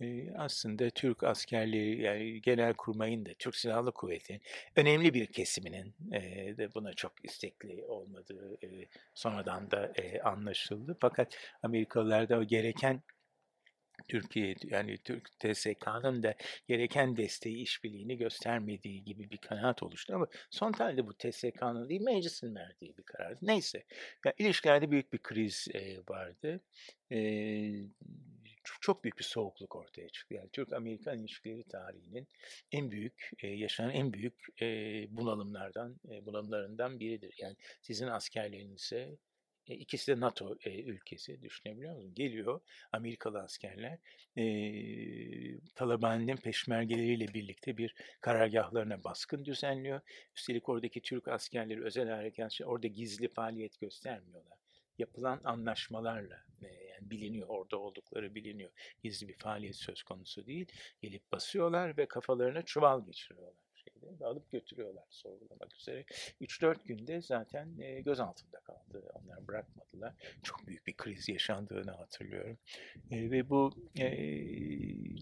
[0.00, 4.40] E, aslında Türk askerleri yani genel kurmayın da Türk Silahlı Kuvveti'nin
[4.76, 6.20] önemli bir kesiminin e,
[6.56, 10.96] de buna çok istekli olmadığı e, sonradan da e, anlaşıldı.
[11.00, 13.02] Fakat Amerikalılar da o gereken
[14.08, 16.34] Türkiye yani Türk TSK'nın da
[16.68, 22.54] gereken desteği işbirliğini göstermediği gibi bir kanaat oluştu ama son tahlilde bu TSK'nın değil meclisin
[22.54, 23.38] verdiği bir karardı.
[23.42, 23.84] Neyse
[24.24, 26.60] yani ilişkilerde büyük bir kriz e, vardı.
[27.12, 27.18] E,
[28.66, 30.34] çok, çok büyük bir soğukluk ortaya çıktı.
[30.34, 32.28] Yani Türk-Amerikan ilişkileri tarihinin
[32.72, 34.66] en büyük, e, yaşanan en büyük e,
[35.10, 37.34] bunalımlardan, e, bunalımlarından biridir.
[37.38, 39.16] Yani sizin askerlerinize
[39.68, 42.14] e, ikisi de NATO e, ülkesi düşünebiliyor musun?
[42.14, 42.60] Geliyor
[42.92, 43.98] Amerikalı askerler
[44.36, 44.44] e,
[45.74, 50.00] Taliban'ın peşmergeleriyle birlikte bir karargahlarına baskın düzenliyor.
[50.36, 54.58] Üstelik oradaki Türk askerleri özel harekat orada gizli faaliyet göstermiyorlar.
[54.98, 58.70] Yapılan anlaşmalarla e, yani biliniyor orada oldukları biliniyor.
[59.02, 60.66] Gizli bir faaliyet söz konusu değil.
[61.00, 66.04] Gelip basıyorlar ve kafalarına çuval geçiriyorlar şeyde ve alıp götürüyorlar sorgulamak üzere.
[66.40, 69.02] 3-4 günde zaten e, gözaltında kaldı.
[69.14, 70.14] Onlar bırakmadılar.
[70.42, 72.58] Çok büyük bir kriz yaşandığını hatırlıyorum.
[73.10, 74.08] E, ve bu e,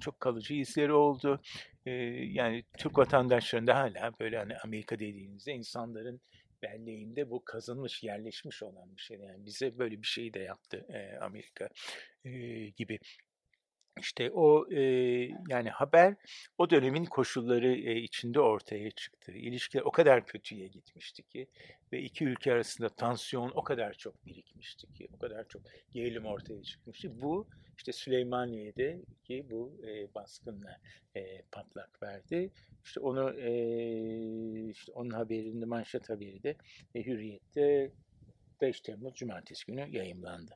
[0.01, 1.41] çok kalıcı izleri oldu.
[1.87, 6.21] E, yani Türk vatandaşlarında hala böyle hani Amerika dediğinizde insanların
[6.63, 9.19] belleğinde bu kazınmış, yerleşmiş olan bir şey.
[9.19, 11.69] Yani bize böyle bir şeyi de yaptı e, Amerika
[12.25, 12.31] e,
[12.69, 12.99] gibi.
[14.01, 14.81] İşte o e,
[15.49, 16.15] yani haber
[16.59, 19.33] o dönemin koşulları e, içinde ortaya çıktı.
[19.33, 21.47] İlişkiler o kadar kötüye gitmişti ki
[21.93, 26.63] ve iki ülke arasında tansiyon o kadar çok birikmişti ki, o kadar çok gerilim ortaya
[26.63, 27.23] çıkmıştı.
[27.23, 30.79] Bu işte Süleymaniye'de ki bu e, baskınla
[31.17, 32.51] e, patlak verdi.
[32.85, 33.51] İşte onu e,
[34.71, 36.57] işte onun haberinde manşet haberi de
[36.95, 37.91] e, Hürriyet'te
[38.61, 40.55] 5 Temmuz Cumartesi günü yayımlandı.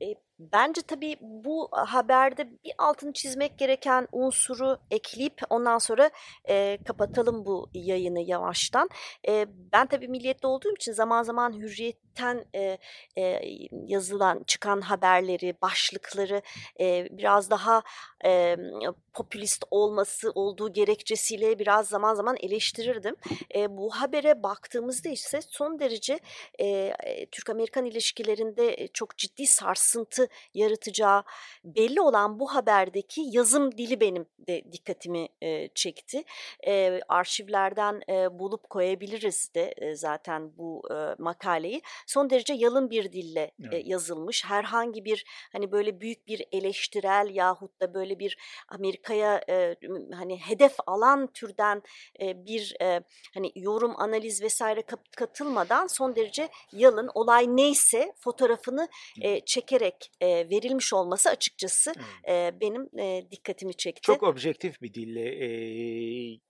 [0.00, 6.10] Eee, bence tabii bu haberde bir altını çizmek gereken unsuru ekleyip ondan sonra,
[6.48, 8.88] eee, kapatalım bu yayını yavaştan.
[9.28, 12.78] Eee, ben tabii Milliyet'te olduğum için zaman zaman Hürriyet'ten, eee,
[13.16, 16.42] eee, yazılan, çıkan haberleri, başlıkları,
[16.78, 17.82] eee, biraz daha,
[18.24, 18.70] emm,
[19.14, 23.16] popülist olması olduğu gerekçesiyle biraz zaman zaman eleştirirdim.
[23.54, 26.20] Eee, bu habere baktığımızda ise son derece,
[26.58, 26.94] eee,
[27.32, 31.22] Türk-Amerikan ilişkilerinde, çok ciddi sarsıntı yaratacağı
[31.64, 36.22] belli olan bu haberdeki yazım dili benim de dikkatimi, eee, çekti.
[36.66, 41.82] Eee, arşivlerden, eee, bulup koyabiliriz de, eee, zaten bu, eee, makaleyi.
[42.06, 43.86] Son derece yalın bir dille, Evet.
[43.86, 44.44] yazılmış.
[44.44, 48.36] Herhangi bir, hani, böyle büyük bir eleştirel yahut da böyle bir
[48.68, 49.40] Amerika'ya,
[49.82, 51.82] üm hani, hedef alan türden,
[52.20, 53.02] eee, bir, eee,
[53.34, 54.40] hani, yorum, analiz
[54.86, 58.88] kat katılmadan son derece yalın, olay neyse fotoğrafını,
[59.22, 59.46] Evet.
[59.46, 61.92] çekerek, eee, verilmiş olması açıkçası,
[62.28, 64.00] eee, benim, eee, dikkatimi çekti.
[64.02, 66.40] Çok objektif bir dille, ya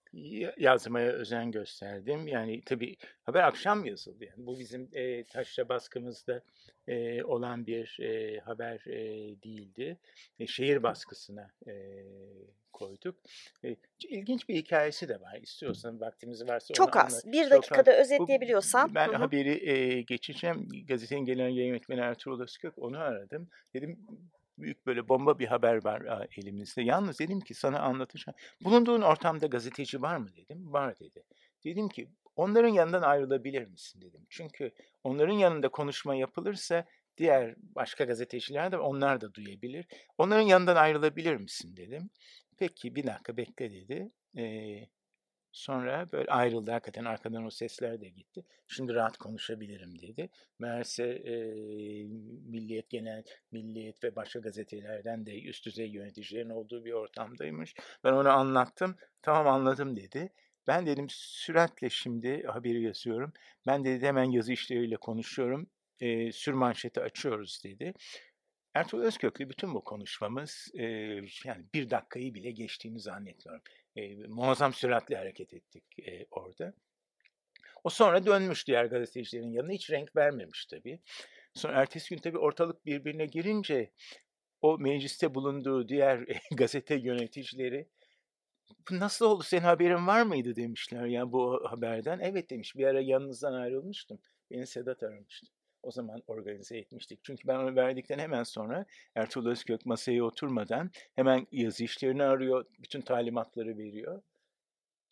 [0.58, 2.26] yazmaya özen gösterdim.
[2.28, 4.24] Yani, tabii haber akşam yazıldı.
[4.24, 6.42] Yani, bu bizim, eee, taşra baskımızda,
[6.88, 9.98] eee, olan bir, eee, haber, eee, değildi.
[10.38, 12.06] E, şehir baskısına, eee,
[12.72, 13.16] koyduk.
[13.62, 13.76] Eee,
[14.08, 15.38] ilginç bir hikâyesi de var.
[15.42, 17.22] İstiyorsan vaktimiz varsa onu Çok az.
[17.22, 17.84] anlat 1 çok az.
[17.84, 18.92] dakikada Bu özetleyebiliyorsan.
[18.94, 19.30] ben Hı hı.
[19.30, 20.68] haberi, eee, geçeceğim.
[20.88, 23.48] Gazetenin genel yayın yönetmeni Ertuğrul Özkök, onu aradım.
[23.74, 24.06] Dedim,
[24.62, 26.82] büyük böyle bomba bir haber var, elimizde.
[26.82, 28.36] Yalnız dedim ki sana anlatacağım.
[28.64, 30.72] "Bulunduğun ortamda gazeteci var mı?" dedim.
[30.72, 31.22] "Var." dedi.
[31.64, 34.26] Dedim ki, "Onların yanından ayrılabilir misin?" dedim.
[34.30, 34.70] Çünkü
[35.04, 36.84] onların yanında konuşma yapılırsa
[37.16, 39.86] diğer başka gazeteciler de onlar da duyabilir.
[40.18, 42.10] "Onların yanından ayrılabilir misin?" dedim.
[42.58, 44.10] "Peki, 1 dakika bekle." dedi.
[44.34, 44.88] Eee,
[45.52, 46.70] sonra böyle ayrıldı.
[46.70, 48.44] Hakikaten arkadan o sesler de gitti.
[48.68, 50.30] "Şimdi rahat konuşabilirim." dedi.
[50.58, 52.04] Meğerse, eee,
[52.48, 57.74] Milliyet Genel Milliyet ve başka gazetelerden de üst düzey yöneticilerin olduğu bir ortamdaymış.
[58.04, 58.96] Ben ona anlattım.
[59.22, 60.30] "Tamam, anladım." dedi.
[60.66, 63.32] Ben dedim, "Süratle şimdi haberi yazıyorum.
[63.66, 65.70] Ben" dedi, "hemen yazı işleriyle konuşuyorum.
[66.00, 67.92] Eee, sürmanşeti açıyoruz." dedi.
[68.74, 73.62] Ertuğrul Özkök'le bütün bu konuşmamız, eee, yani 1 dakikayı bile geçtiğini zannetmiyorum.
[73.96, 76.74] Eee, muazzam süratle hareket ettik, eee, orada.
[77.84, 79.72] O sonra dönmüş diğer gazetecilerin yanına.
[79.72, 81.00] Hiç renk vermemiş tabii.
[81.54, 83.92] Sonra ertesi gün tabii ortalık birbirine girince
[84.62, 87.88] o mecliste bulunduğu diğer gazete yöneticileri,
[88.90, 89.42] "Bu nasıl oldu?
[89.42, 92.18] Senin haberin var mıydı?" demişler ya bu haberden.
[92.22, 92.76] "Evet." demiş.
[92.76, 94.20] "Bir ara yanınızdan ayrılmıştım.
[94.50, 95.46] Beni Sedat aramıştı.
[95.82, 101.46] O zaman organize etmiştik." Çünkü ben onu verdikten hemen sonra Ertuğrul Özkök masaya oturmadan hemen
[101.52, 104.22] yazı işlerini arıyor, bütün talimatları veriyor.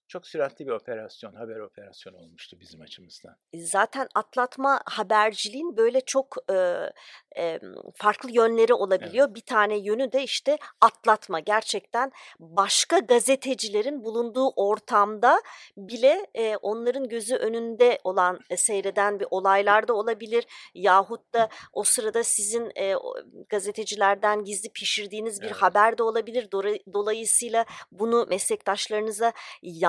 [0.08, 3.36] Çok süratli bir operasyon, haber operasyonu olmuştu bizim açımızdan.
[3.56, 6.92] Zaten atlatma haberciliğin böyle çok, eee,
[7.36, 9.14] emm, farklı yönleri Evet.
[9.14, 9.34] olabiliyor.
[9.34, 11.40] Bir tane yönü de işte atlatma.
[11.40, 15.42] Gerçekten başka gazetecilerin bulunduğu ortamda
[15.76, 21.84] bile, eee, onların gözü önünde olan, eee, seyreden bir olaylar da olabilir yahut da o
[21.84, 23.14] sırada sizin, o
[23.48, 25.56] gazetecilerden gizli pişirdiğiniz bir Evet.
[25.60, 26.48] haber de olabilir.
[26.92, 29.32] Dolayısıyla bunu meslektaşlarınıza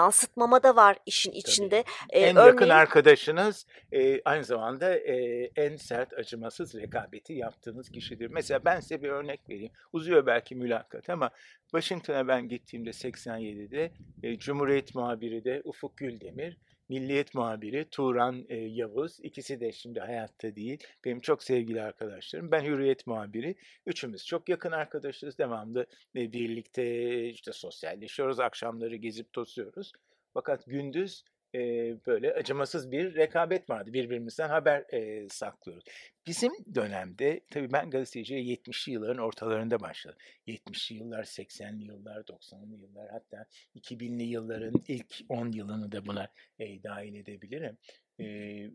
[0.10, 1.40] yansıtmama da var işin Tabii.
[1.40, 1.84] içinde.
[2.14, 8.28] Eee, En yakın örneğin arkadaşınız, eee, aynı zamanda, eee, en sert, acımasız rekabeti yaptığınız kişidir.
[8.32, 9.72] Mesela ben size bir örnek vereyim.
[9.94, 11.30] Uzuyor belki mülakat ama
[11.72, 13.92] Washington'a ben gittiğimde 87'de,
[14.24, 16.58] eee, Cumhuriyet muhabiri de Ufuk Güldemir,
[16.90, 19.20] Milliyet muhabiri Turan, eee, Yavuz.
[19.24, 20.84] İkisi de şimdi hayatta değil.
[21.06, 22.52] Benim çok sevgili arkadaşlarım.
[22.52, 23.56] Ben Hürriyet muhabiri.
[23.86, 25.38] Üçümüz çok yakın arkadaşız.
[25.38, 25.86] Devamlı,
[26.16, 28.40] eee, birlikte, işte, sosyalleşiyoruz.
[28.40, 29.92] Akşamları gezip tozuyoruz.
[30.34, 31.24] Fakat gündüz,
[31.54, 33.94] eee, böyle acımasız bir rekabet vardı.
[33.94, 35.84] Birbirimizden haber, eee, saklıyoruz.
[36.28, 40.18] Bizim dönemde, tabii ben gazeteciliğe 70'li yılların ortalarında başladım.
[40.48, 43.46] 70'li yıllar, 80'li yıllar, 90'lı yıllar hatta
[43.76, 46.28] 2000'li yılların ilk 10 yılını da buna,
[46.60, 47.78] eee, dâhil edebilirim.
[48.20, 48.72] Eee,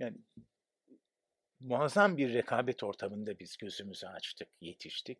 [0.00, 0.16] yani
[1.60, 5.18] muazzam bir rekabet ortamında biz gözümüzü açtık, yetiştik.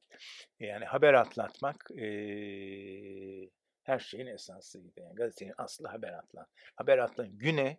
[0.61, 3.49] Yani haber atlatmak, eee,
[3.89, 5.01] her şeyin esasıydı.
[5.01, 7.79] Yani gazetenin aslı haber atlat haber atla Güne,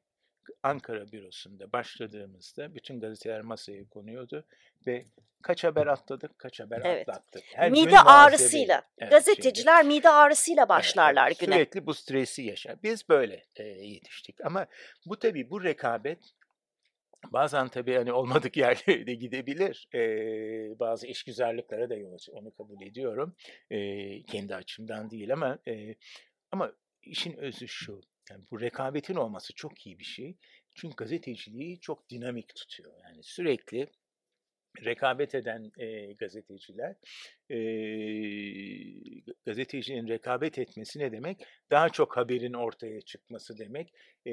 [0.64, 4.45] Ankara bürosunda başladığımızda bütün gazeteler masaya konuyordu
[4.88, 5.05] ve
[5.41, 7.10] kaç haber atladık, kaç haber Evet.
[7.10, 7.43] atlattık.
[7.55, 10.80] Her Mide ağrısıyla, Evet, gazeteciler mide ağrısıyla Evet, evet.
[10.80, 11.55] başlarlar güne.
[11.55, 12.84] Sürekli bu stresi yaşar.
[12.84, 14.68] Biz böyle, eee, yetiştik ama
[15.05, 16.20] bu tabii bu rekabet
[17.32, 19.88] bazen tabii, hani, olmadık yerlere de gidebilir.
[19.93, 22.34] Eee, bazı işgüzarlıklara da yol açar.
[22.34, 23.36] Onu kabul ediyorum.
[23.72, 25.95] Eee, kendi açımdan değil ama, eee,
[26.51, 28.01] ama işin özü şu:
[28.32, 30.38] Yani bu rekabetin olması çok iyi bir şey.
[30.76, 32.93] Çünkü gazeteciliği çok dinamik tutuyor.
[33.03, 33.88] Yani sürekli
[34.86, 36.95] rekabet eden e, gazeteciler,
[37.49, 37.57] e,
[39.45, 41.45] gazetecinin rekabet etmesi ne demek?
[41.72, 43.93] Daha çok haberin ortaya çıkması demek.
[44.28, 44.32] E,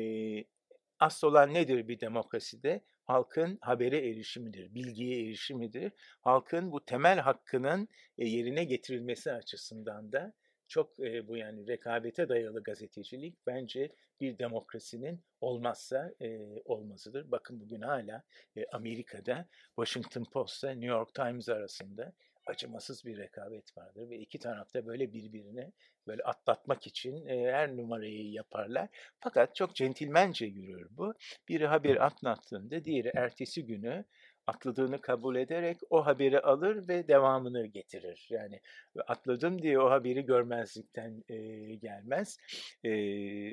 [1.01, 2.85] asıl olan nedir bir demokraside?
[3.05, 5.93] Halkın habere erişimidir, bilgiye erişimidir.
[6.21, 7.89] Halkın bu temel hakkının
[8.19, 10.33] e, yerine getirilmesi açısından da
[10.69, 17.31] çok e, bu yani rekabete dayalı gazetecilik bence bir demokrasinin olmazsa e, olmazıdır.
[17.31, 18.23] Bakın bugün hala
[18.57, 22.13] e, Amerika'da Washington Post'ta New York Times arasında
[22.47, 25.73] acımasız bir rekabet vardır ve iki tarafta böyle birbirine
[26.07, 28.89] böyle atlatmak için e, her numarayı yaparlar.
[29.21, 31.15] Fakat çok centilmence yürür bu.
[31.49, 34.05] Biri haber atlattığında diğeri ertesi günü
[34.47, 38.27] atladığını kabul ederek o haberi alır ve devamını getirir.
[38.31, 38.61] Yani
[39.07, 41.37] atladım diye o haberi görmezlikten e,
[41.75, 42.39] gelmez.
[42.85, 42.91] E,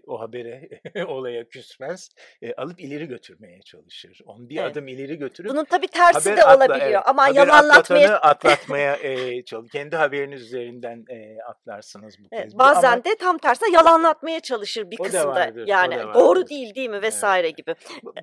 [0.02, 0.70] o habere,
[1.08, 2.10] olaya küsmez.
[2.42, 4.22] E, alıp ileri götürmeye çalışır.
[4.26, 4.72] Onu bir evet.
[4.72, 9.72] adım ileri götürüp Bunun tabii tersi de atla, olabiliyor evet, ama yalanlatmaya atlatmaya e, çalış.
[9.72, 12.58] Kendi haberiniz üzerinden e, atlarsınız bu evet, kez.
[12.58, 15.28] Bazen ama, de tam tersine yalanlatmaya çalışır bir kısımda.
[15.28, 17.58] Vardır, yani doğru değil değil mi vesaire evet.
[17.58, 17.76] gibi.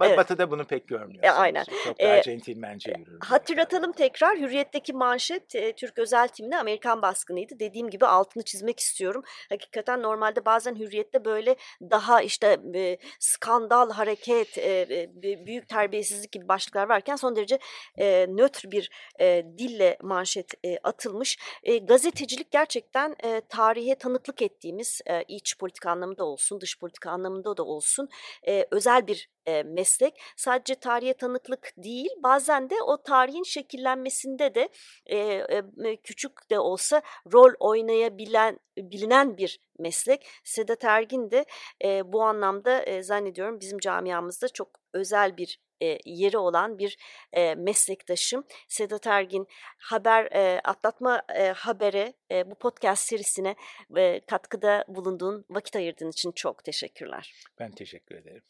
[0.02, 0.18] Evet.
[0.18, 1.24] Batı'da bunu pek görmüyorsunuz.
[1.24, 1.64] E, aynen.
[1.84, 2.22] Çok daha e,
[2.60, 3.18] centilmence yürür.
[3.20, 7.58] Hatırlatalım tekrar Hürriyet'teki manşet e, Türk özel timine Amerikan baskınıydı.
[7.58, 9.22] Dediğim gibi altını çizmek istiyorum.
[9.48, 15.10] Hakikaten normalde bazen hürriyette böyle daha işte e, skandal, hareket, e,
[15.46, 17.58] büyük terbiyesizlik gibi başlıklar varken son derece
[17.98, 18.90] e, nötr bir
[19.20, 21.38] e, dille manşet e, atılmış.
[21.62, 27.56] E, gazetecilik gerçekten e, tarihe tanıklık ettiğimiz e, iç politika anlamında olsun, dış politika anlamında
[27.56, 28.08] da olsun
[28.48, 30.20] e, özel bir e, meslek.
[30.36, 34.68] Sadece tarihe tanıklık değil, bazen de o tarihin şekillenmesinde de
[35.06, 40.26] e, e, küçük de olsa rol oynayabilen bilinen bir meslek.
[40.44, 41.44] Sedat Ergin de
[41.84, 46.96] e, bu anlamda e, zannediyorum bizim camiamızda çok özel bir e, yeri olan bir
[47.32, 48.44] e, meslektaşım.
[48.68, 49.46] Sedat Ergin
[49.78, 53.54] haber e, atlatma e, habere e, bu podcast serisine
[53.96, 57.34] e, katkıda bulunduğun, vakit ayırdığın için çok teşekkürler.
[57.58, 58.42] Ben teşekkür ederim.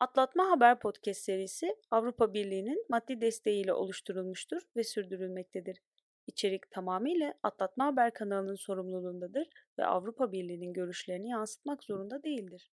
[0.00, 5.78] Atlatma Haber Podcast serisi Avrupa Birliği'nin maddi desteğiyle oluşturulmuştur ve sürdürülmektedir.
[6.26, 9.48] İçerik tamamıyla Atlatma Haber kanalının sorumluluğundadır
[9.78, 12.70] ve Avrupa Birliği'nin görüşlerini yansıtmak zorunda değildir.